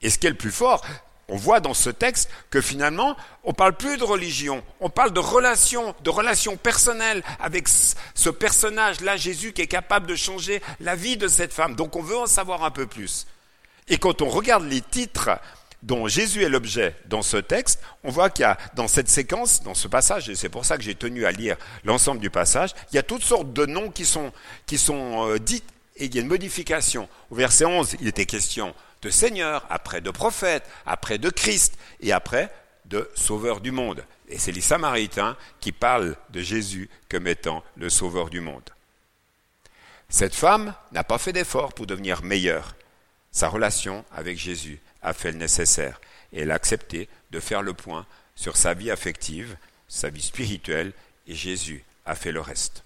Et 0.01 0.09
ce 0.09 0.17
qui 0.17 0.27
est 0.27 0.31
le 0.31 0.37
plus 0.37 0.53
fort, 0.53 0.83
on 1.29 1.37
voit 1.37 1.61
dans 1.61 1.75
ce 1.75 1.91
texte 1.91 2.31
que 2.49 2.63
finalement, 2.63 3.15
on 3.45 3.53
parle 3.53 3.77
plus 3.77 3.99
de 3.99 4.05
religion, 4.05 4.65
on 4.81 4.89
parle 4.89 5.13
de 5.13 5.21
relation, 5.21 5.95
de 6.03 6.09
relation 6.09 6.57
personnelle 6.57 7.23
avec 7.39 7.69
ce 7.69 8.31
personnage-là, 8.31 9.19
Jésus, 9.19 9.53
qui 9.53 9.61
est 9.61 9.67
capable 9.67 10.07
de 10.07 10.17
changer 10.17 10.63
la 10.81 10.97
vie 10.97 11.19
de 11.19 11.29
cette 11.29 11.53
femme. 11.53 11.77
Donc 11.77 11.95
on 11.95 12.03
veut 12.03 12.17
en 12.17 12.27
savoir 12.27 12.65
un 12.65 12.71
peu 12.71 12.87
plus. 12.87 13.27
Et 13.89 13.99
quand 13.99 14.23
on 14.23 14.29
regarde 14.29 14.65
les 14.65 14.81
titres 14.81 15.31
dont 15.83 16.09
Jésus 16.09 16.43
est 16.43 16.49
l'objet 16.49 16.95
dans 17.07 17.23
ce 17.23 17.39
texte, 17.39 17.81
on 18.05 18.11
voit 18.11 18.31
qu'il 18.31 18.43
y 18.43 18.47
a 18.47 18.59
dans 18.75 18.89
cette 18.89 19.09
séquence, 19.09 19.63
dans 19.63 19.75
ce 19.75 19.89
passage, 19.89 20.29
et 20.29 20.35
c'est 20.35 20.49
pour 20.49 20.65
ça 20.65 20.77
que 20.77 20.83
j'ai 20.83 20.95
tenu 20.95 21.25
à 21.25 21.33
lire 21.33 21.57
l'ensemble 21.85 22.21
du 22.21 22.31
passage, 22.31 22.71
il 22.93 22.97
y 22.97 22.99
a 22.99 23.03
toutes 23.03 23.25
sortes 23.25 23.53
de 23.53 23.67
noms 23.67 23.91
qui 23.91 24.05
sont, 24.05 24.33
qui 24.67 24.79
sont 24.79 25.29
euh, 25.29 25.39
dits 25.39 25.65
et 25.97 26.07
il 26.07 26.15
y 26.15 26.19
a 26.19 26.23
une 26.23 26.29
modification. 26.29 27.09
Au 27.31 27.35
verset 27.35 27.65
11, 27.65 27.97
il 28.01 28.09
était 28.09 28.27
question 28.27 28.75
de 29.03 29.11
Seigneur, 29.11 29.67
après 29.71 30.01
de 30.01 30.11
prophète, 30.11 30.65
après 30.87 31.19
de 31.19 31.31
Christ 31.31 31.77
et 32.01 32.13
après 32.13 32.51
de 32.87 33.09
Sauveur 33.15 33.61
du 33.61 33.71
monde. 33.71 34.05
Et 34.29 34.39
c'est 34.39 34.53
les 34.53 34.61
Samaritains 34.61 35.37
qui 35.61 35.73
parlent 35.73 36.17
de 36.31 36.41
Jésus 36.41 36.89
comme 37.09 37.27
étant 37.27 37.63
le 37.77 37.89
Sauveur 37.91 38.31
du 38.31 38.41
monde. 38.41 38.69
Cette 40.09 40.35
femme 40.35 40.75
n'a 40.93 41.05
pas 41.05 41.19
fait 41.19 41.33
d'effort 41.33 41.73
pour 41.73 41.87
devenir 41.87 42.23
meilleure. 42.23 42.75
Sa 43.33 43.49
relation 43.49 44.05
avec 44.13 44.39
Jésus 44.39 44.81
a 45.03 45.13
fait 45.13 45.33
le 45.33 45.39
nécessaire 45.39 46.01
et 46.33 46.41
elle 46.41 46.51
a 46.51 46.55
accepté 46.55 47.09
de 47.31 47.41
faire 47.41 47.63
le 47.63 47.75
point 47.75 48.07
sur 48.35 48.57
sa 48.57 48.75
vie 48.75 48.91
affective, 48.91 49.57
sa 49.89 50.09
vie 50.09 50.23
spirituelle 50.23 50.93
et 51.27 51.35
Jésus 51.35 51.85
a 52.07 52.15
fait 52.15 52.33
le 52.33 52.41
reste. 52.41 52.85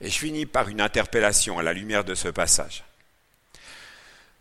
Et 0.00 0.10
je 0.10 0.18
finis 0.18 0.46
par 0.46 0.68
une 0.68 0.80
interpellation 0.80 1.58
à 1.58 1.62
la 1.62 1.72
lumière 1.72 2.04
de 2.04 2.14
ce 2.14 2.28
passage. 2.28 2.84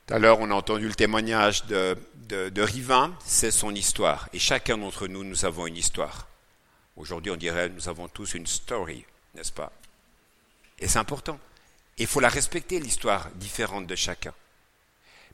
Tout 0.06 0.14
à 0.14 0.20
l'heure, 0.20 0.40
on 0.40 0.52
a 0.52 0.54
entendu 0.54 0.88
le 0.88 0.94
témoignage 0.94 1.66
de, 1.66 2.62
Rivin, 2.62 3.16
c'est 3.26 3.52
son 3.52 3.74
histoire. 3.74 4.30
Et 4.34 4.40
chacun 4.40 4.78
d'entre 4.78 5.08
nous, 5.08 5.24
nous 5.24 5.46
avons 5.46 5.66
une 5.66 5.78
histoire. 5.78 6.28
Aujourd'hui, 6.96 7.32
on 7.32 7.36
dirait, 7.36 7.70
nous 7.70 7.90
avons 7.90 8.08
tous 8.08 8.36
une 8.36 8.46
story, 8.46 9.06
n'est-ce 9.34 9.52
pas? 9.52 9.72
Et 10.80 10.88
c'est 10.88 11.00
important. 11.00 11.40
Il 11.98 12.08
faut 12.08 12.20
la 12.20 12.30
respecter, 12.30 12.80
l'histoire 12.80 13.30
différente 13.36 13.88
de 13.88 13.96
chacun. 13.96 14.34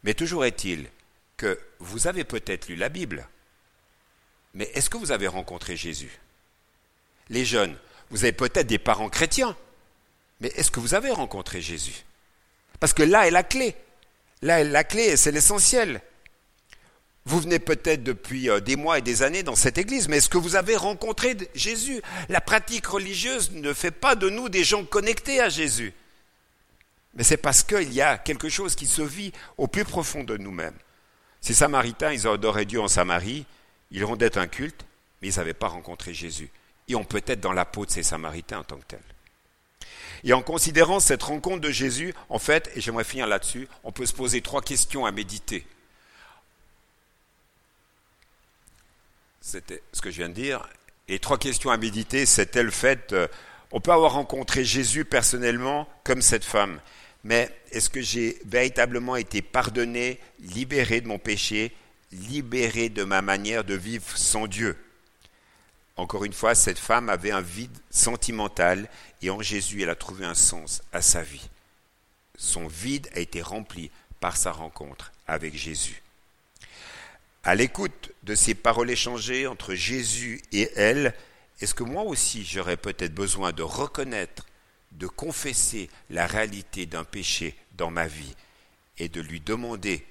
Mais 0.03 0.13
toujours 0.13 0.45
est-il 0.45 0.87
que 1.37 1.59
vous 1.79 2.07
avez 2.07 2.23
peut-être 2.23 2.67
lu 2.67 2.75
la 2.75 2.89
Bible, 2.89 3.27
mais 4.53 4.69
est-ce 4.73 4.89
que 4.89 4.97
vous 4.97 5.11
avez 5.11 5.27
rencontré 5.27 5.75
Jésus? 5.75 6.19
Les 7.29 7.45
jeunes, 7.45 7.77
vous 8.09 8.23
avez 8.23 8.33
peut-être 8.33 8.67
des 8.67 8.79
parents 8.79 9.09
chrétiens, 9.09 9.55
mais 10.39 10.49
est-ce 10.55 10.71
que 10.71 10.79
vous 10.79 10.93
avez 10.93 11.11
rencontré 11.11 11.61
Jésus? 11.61 12.03
Parce 12.79 12.93
que 12.93 13.03
là 13.03 13.27
est 13.27 13.31
la 13.31 13.43
clé. 13.43 13.75
Là 14.41 14.61
est 14.61 14.65
la 14.65 14.83
clé 14.83 15.03
et 15.03 15.17
c'est 15.17 15.31
l'essentiel. 15.31 16.01
Vous 17.25 17.39
venez 17.39 17.59
peut-être 17.59 18.03
depuis 18.03 18.49
euh, 18.49 18.59
des 18.59 18.75
mois 18.75 18.97
et 18.97 19.01
des 19.03 19.21
années 19.21 19.43
dans 19.43 19.55
cette 19.55 19.77
église, 19.77 20.07
mais 20.07 20.17
est-ce 20.17 20.29
que 20.29 20.39
vous 20.39 20.55
avez 20.55 20.75
rencontré 20.75 21.37
Jésus? 21.53 22.01
La 22.29 22.41
pratique 22.41 22.87
religieuse 22.87 23.51
ne 23.51 23.73
fait 23.73 23.91
pas 23.91 24.15
de 24.15 24.29
nous 24.29 24.49
des 24.49 24.63
gens 24.63 24.83
connectés 24.83 25.39
à 25.39 25.49
Jésus. 25.49 25.93
Mais 27.13 27.24
c'est 27.24 27.38
parce 27.38 27.63
qu'il 27.63 27.91
y 27.93 28.02
a 28.02 28.17
quelque 28.17 28.50
chose 28.50 28.76
qui 28.76 28.86
se 28.86 29.02
vit 29.02 29.34
au 29.58 29.67
plus 29.67 29.84
profond 29.84 30.24
de 30.24 30.38
nous-mêmes. 30.38 30.78
Ces 31.41 31.54
Samaritains, 31.54 32.13
ils 32.13 32.28
adoraient 32.28 32.65
Dieu 32.65 32.80
en 32.80 32.88
Samarie, 32.88 33.45
ils 33.91 34.06
rendaient 34.06 34.38
un 34.38 34.47
culte, 34.47 34.86
mais 35.21 35.30
ils 35.30 35.38
n'avaient 35.38 35.54
pas 35.54 35.67
rencontré 35.67 36.13
Jésus. 36.13 36.50
Et 36.88 36.95
on 36.95 37.04
peut 37.04 37.24
être 37.26 37.41
dans 37.41 37.54
la 37.54 37.65
peau 37.65 37.86
de 37.86 37.91
ces 37.91 38.04
Samaritains 38.04 38.60
en 38.60 38.63
tant 38.63 38.78
que 38.78 38.86
tels. 38.86 39.00
Et 40.24 40.34
en 40.34 40.41
considérant 40.41 41.00
cette 41.00 41.24
rencontre 41.24 41.62
de 41.62 41.71
Jésus, 41.71 42.13
en 42.30 42.39
fait, 42.39 42.71
et 42.76 42.82
j'aimerais 42.82 43.04
finir 43.04 43.28
là-dessus, 43.28 43.67
on 43.84 43.91
peut 43.91 44.06
se 44.06 44.13
poser 44.13 44.41
trois 44.41 44.62
questions 44.62 45.06
à 45.06 45.12
méditer. 45.12 45.65
C'était 49.41 49.82
ce 49.91 50.02
que 50.02 50.12
je 50.12 50.17
viens 50.17 50.30
de 50.30 50.36
dire. 50.36 50.69
Et 51.08 51.19
trois 51.19 51.39
questions 51.39 51.71
à 51.71 51.78
méditer, 51.78 52.26
c'était 52.26 52.63
le 52.63 52.71
fait, 52.71 53.12
euh, 53.12 53.28
on 53.71 53.82
peut 53.82 53.91
avoir 53.91 54.13
rencontré 54.13 54.63
Jésus 54.63 55.04
personnellement 55.04 55.89
comme 56.04 56.21
cette 56.21 56.45
femme, 56.45 56.80
mais 57.23 57.49
est-ce 57.71 57.89
que 57.89 58.01
j'ai 58.01 58.39
véritablement 58.45 59.15
été 59.15 59.41
pardonné, 59.41 60.19
libéré 60.39 61.01
de 61.01 61.07
mon 61.07 61.19
péché, 61.19 61.71
libéré 62.12 62.89
de 62.89 63.03
ma 63.03 63.21
manière 63.21 63.63
de 63.63 63.75
vivre 63.75 64.17
sans 64.17 64.47
Dieu? 64.47 64.75
Encore 65.97 66.25
une 66.25 66.34
fois, 66.34 66.55
cette 66.55 66.79
femme 66.79 67.10
avait 67.10 67.31
un 67.31 67.41
vide 67.41 67.77
sentimental 67.89 68.89
et 69.21 69.29
en 69.29 69.41
Jésus, 69.41 69.84
elle 69.84 69.89
a 69.89 69.95
trouvé 69.95 70.25
un 70.25 70.34
sens 70.34 70.81
à 70.91 71.01
sa 71.01 71.21
vie. 71.21 71.49
Son 72.38 72.67
vide 72.67 73.07
a 73.13 73.19
été 73.19 73.41
rempli 73.41 73.91
par 74.19 74.36
sa 74.36 74.51
rencontre 74.51 75.12
avec 75.27 75.55
Jésus. 75.55 76.01
À 77.43 77.55
l'écoute 77.55 78.12
de 78.23 78.36
ces 78.36 78.55
paroles 78.55 78.89
échangées 78.89 79.47
entre 79.47 79.73
Jésus 79.73 80.41
et 80.51 80.71
elle, 80.75 81.13
est-ce 81.60 81.75
que 81.75 81.84
moi 81.84 82.03
aussi 82.03 82.43
j'aurais 82.43 82.77
peut-être 82.77 83.13
besoin 83.13 83.51
de 83.51 83.63
reconnaître, 83.63 84.45
de 84.91 85.08
confesser 85.08 85.89
la 86.10 86.27
réalité 86.27 86.86
d'un 86.86 87.04
péché 87.04 87.56
dans 87.73 87.91
ma 87.91 88.08
vie 88.08 88.36
et 88.97 89.10
de 89.10 89.21
lui 89.21 89.39
demander 89.39 90.06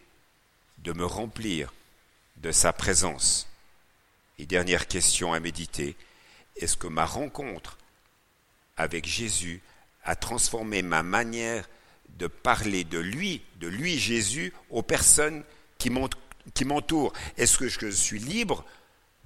de 0.79 0.93
me 0.93 1.05
remplir 1.05 1.73
de 2.39 2.53
sa 2.53 2.73
présence. 2.73 3.49
Et 4.39 4.47
dernière 4.47 4.89
question 4.89 5.33
à 5.33 5.41
méditer, 5.41 5.97
est-ce 6.57 6.77
que 6.77 6.87
ma 6.87 7.05
rencontre 7.05 7.79
avec 8.77 9.07
Jésus 9.07 9.61
a 10.05 10.17
transformé 10.17 10.83
ma 10.83 11.03
manière 11.03 11.69
de 12.19 12.27
parler 12.27 12.85
de 12.85 12.99
lui, 12.99 13.43
de 13.57 13.69
lui 13.69 13.99
Jésus, 13.99 14.53
aux 14.71 14.83
personnes 14.83 15.45
qui 15.79 15.91
m'entourent? 15.91 17.13
Est-ce 17.37 17.59
que 17.59 17.69
je 17.69 17.91
suis 17.91 18.19
libre 18.19 18.65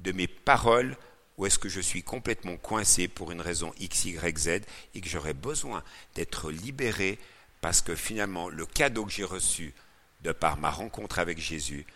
de 0.00 0.12
mes 0.12 0.26
paroles 0.26 0.96
ou 1.36 1.46
est-ce 1.46 1.58
que 1.58 1.68
je 1.68 1.80
suis 1.80 2.02
complètement 2.02 2.56
coincé 2.56 3.08
pour 3.08 3.32
une 3.32 3.40
raison 3.40 3.72
X, 3.78 4.04
Y, 4.04 4.38
Z 4.38 4.48
et 4.94 5.00
que 5.00 5.08
j'aurais 5.08 5.34
besoin 5.34 5.82
d'être 6.14 6.50
libéré 6.50 7.18
parce 7.60 7.80
que 7.80 7.94
finalement 7.94 8.48
le 8.48 8.66
cadeau 8.66 9.04
que 9.04 9.12
j'ai 9.12 9.24
reçu 9.24 9.74
de 10.22 10.32
par 10.32 10.56
ma 10.56 10.70
rencontre 10.70 11.18
avec 11.18 11.38
Jésus, 11.38 11.86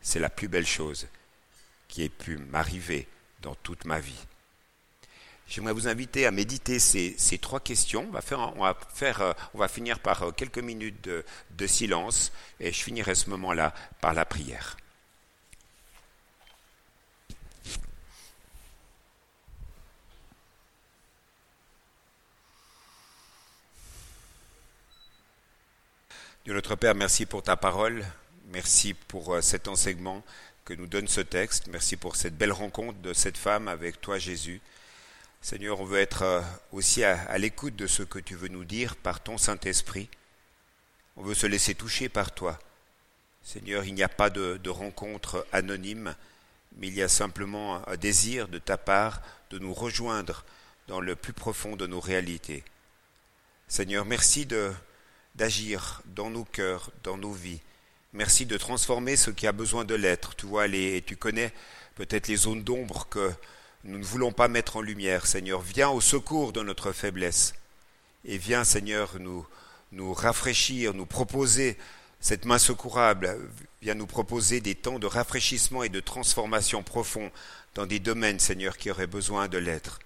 c'est 0.00 0.20
la 0.20 0.30
plus 0.30 0.48
belle 0.48 0.66
chose 0.66 1.08
qui 1.88 2.02
ait 2.02 2.08
pu 2.08 2.36
m'arriver 2.36 3.06
dans 3.42 3.54
toute 3.56 3.84
ma 3.84 4.00
vie. 4.00 4.26
J'aimerais 5.46 5.74
vous 5.74 5.88
inviter 5.88 6.26
à 6.26 6.30
méditer 6.30 6.78
ces, 6.78 7.38
trois 7.38 7.60
questions. 7.60 8.08
On 8.08 8.12
va, 8.12 8.76
euh, 9.02 9.68
finir 9.68 9.98
par 9.98 10.22
euh, 10.22 10.30
quelques 10.30 10.58
minutes 10.58 11.04
de, 11.04 11.24
de 11.50 11.66
silence 11.66 12.32
et 12.60 12.72
je 12.72 12.82
finirai 12.82 13.14
ce 13.14 13.28
moment-là 13.30 13.74
par 14.00 14.14
la 14.14 14.24
prière. 14.24 14.76
Dieu 26.44 26.52
notre 26.52 26.76
Père, 26.76 26.94
merci 26.94 27.24
pour 27.24 27.42
ta 27.42 27.56
parole, 27.56 28.04
merci 28.52 28.92
pour 28.92 29.34
euh, 29.34 29.40
cet 29.40 29.66
enseignement, 29.66 30.22
que 30.66 30.74
nous 30.74 30.86
donne 30.86 31.08
ce 31.08 31.22
texte. 31.22 31.68
Merci 31.68 31.96
pour 31.96 32.16
cette 32.16 32.36
belle 32.36 32.52
rencontre 32.52 32.98
de 32.98 33.14
cette 33.14 33.38
femme 33.38 33.66
avec 33.66 33.98
toi, 34.02 34.18
Jésus. 34.18 34.60
Seigneur, 35.40 35.80
on 35.80 35.86
veut 35.86 36.00
être 36.00 36.20
euh, 36.20 36.42
aussi 36.70 37.02
à, 37.02 37.38
l'écoute 37.38 37.76
de 37.76 37.86
ce 37.86 38.02
que 38.02 38.18
tu 38.18 38.34
veux 38.34 38.48
nous 38.48 38.66
dire 38.66 38.94
par 38.94 39.22
ton 39.22 39.38
Saint-Esprit. 39.38 40.10
On 41.16 41.22
veut 41.22 41.32
se 41.32 41.46
laisser 41.46 41.74
toucher 41.74 42.10
par 42.10 42.34
toi. 42.34 42.58
Seigneur, 43.42 43.86
il 43.86 43.94
n'y 43.94 44.02
a 44.02 44.10
pas 44.10 44.28
de, 44.28 44.58
de 44.62 44.70
rencontre 44.70 45.46
anonyme, 45.50 46.14
mais 46.76 46.88
il 46.88 46.94
y 46.94 47.02
a 47.02 47.08
simplement 47.08 47.88
un 47.88 47.96
désir 47.96 48.48
de 48.48 48.58
ta 48.58 48.76
part 48.76 49.22
de 49.48 49.58
nous 49.58 49.72
rejoindre 49.72 50.44
dans 50.88 51.00
le 51.00 51.16
plus 51.16 51.32
profond 51.32 51.74
de 51.74 51.86
nos 51.86 52.00
réalités. 52.00 52.64
Seigneur, 53.66 54.04
merci 54.04 54.44
de 54.44 54.74
d'agir 55.34 56.02
dans 56.06 56.30
nos 56.30 56.44
cœurs, 56.44 56.90
dans 57.02 57.16
nos 57.16 57.32
vies. 57.32 57.60
Merci 58.12 58.46
de 58.46 58.56
transformer 58.56 59.16
ce 59.16 59.30
qui 59.30 59.46
a 59.46 59.52
besoin 59.52 59.84
de 59.84 59.94
l'être. 59.94 60.36
Tu 60.36 60.46
vois, 60.46 60.66
les, 60.66 61.02
tu 61.02 61.16
connais 61.16 61.52
peut-être 61.96 62.28
les 62.28 62.36
zones 62.36 62.62
d'ombre 62.62 63.08
que 63.08 63.32
nous 63.84 63.98
ne 63.98 64.04
voulons 64.04 64.32
pas 64.32 64.48
mettre 64.48 64.76
en 64.76 64.80
lumière. 64.80 65.26
Seigneur, 65.26 65.60
viens 65.60 65.90
au 65.90 66.00
secours 66.00 66.52
de 66.52 66.62
notre 66.62 66.92
faiblesse. 66.92 67.54
Et 68.24 68.38
viens, 68.38 68.64
Seigneur, 68.64 69.18
nous, 69.18 69.46
nous 69.92 70.14
rafraîchir, 70.14 70.94
nous 70.94 71.06
proposer 71.06 71.76
cette 72.20 72.44
main 72.44 72.58
secourable. 72.58 73.36
Viens 73.82 73.94
nous 73.94 74.06
proposer 74.06 74.60
des 74.60 74.74
temps 74.74 74.98
de 74.98 75.06
rafraîchissement 75.06 75.82
et 75.82 75.88
de 75.88 76.00
transformation 76.00 76.82
profond 76.82 77.30
dans 77.74 77.86
des 77.86 77.98
domaines, 77.98 78.38
Seigneur, 78.38 78.76
qui 78.76 78.90
auraient 78.90 79.06
besoin 79.06 79.48
de 79.48 79.58
l'être. 79.58 79.98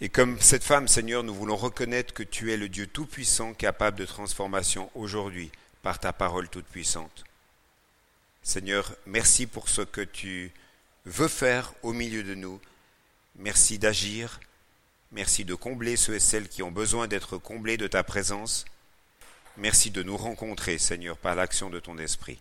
Et 0.00 0.08
comme 0.08 0.40
cette 0.40 0.64
femme, 0.64 0.88
Seigneur, 0.88 1.22
nous 1.22 1.34
voulons 1.34 1.56
reconnaître 1.56 2.12
que 2.12 2.22
tu 2.22 2.52
es 2.52 2.56
le 2.56 2.68
Dieu 2.68 2.86
Tout-Puissant 2.86 3.54
capable 3.54 3.98
de 3.98 4.04
transformation 4.04 4.90
aujourd'hui 4.94 5.50
par 5.82 6.00
ta 6.00 6.12
parole 6.12 6.48
toute 6.48 6.66
puissante. 6.66 7.24
Seigneur, 8.42 8.96
merci 9.06 9.46
pour 9.46 9.68
ce 9.68 9.82
que 9.82 10.00
tu 10.00 10.50
veux 11.04 11.28
faire 11.28 11.72
au 11.82 11.92
milieu 11.92 12.24
de 12.24 12.34
nous. 12.34 12.60
Merci 13.36 13.78
d'agir. 13.78 14.40
Merci 15.12 15.44
de 15.44 15.54
combler 15.54 15.96
ceux 15.96 16.14
et 16.14 16.20
celles 16.20 16.48
qui 16.48 16.62
ont 16.62 16.72
besoin 16.72 17.06
d'être 17.06 17.38
comblés 17.38 17.76
de 17.76 17.86
ta 17.86 18.02
présence. 18.02 18.64
Merci 19.56 19.90
de 19.90 20.02
nous 20.02 20.16
rencontrer, 20.16 20.78
Seigneur, 20.78 21.18
par 21.18 21.34
l'action 21.34 21.70
de 21.70 21.78
ton 21.78 21.98
esprit. 21.98 22.40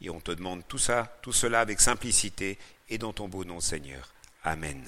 Et 0.00 0.10
on 0.10 0.20
te 0.20 0.32
demande 0.32 0.66
tout 0.66 0.78
ça, 0.78 1.16
tout 1.22 1.32
cela 1.32 1.60
avec 1.60 1.80
simplicité 1.80 2.58
et 2.88 2.98
dans 2.98 3.12
ton 3.12 3.28
beau 3.28 3.44
nom, 3.44 3.60
Seigneur. 3.60 4.12
Amen. 4.42 4.84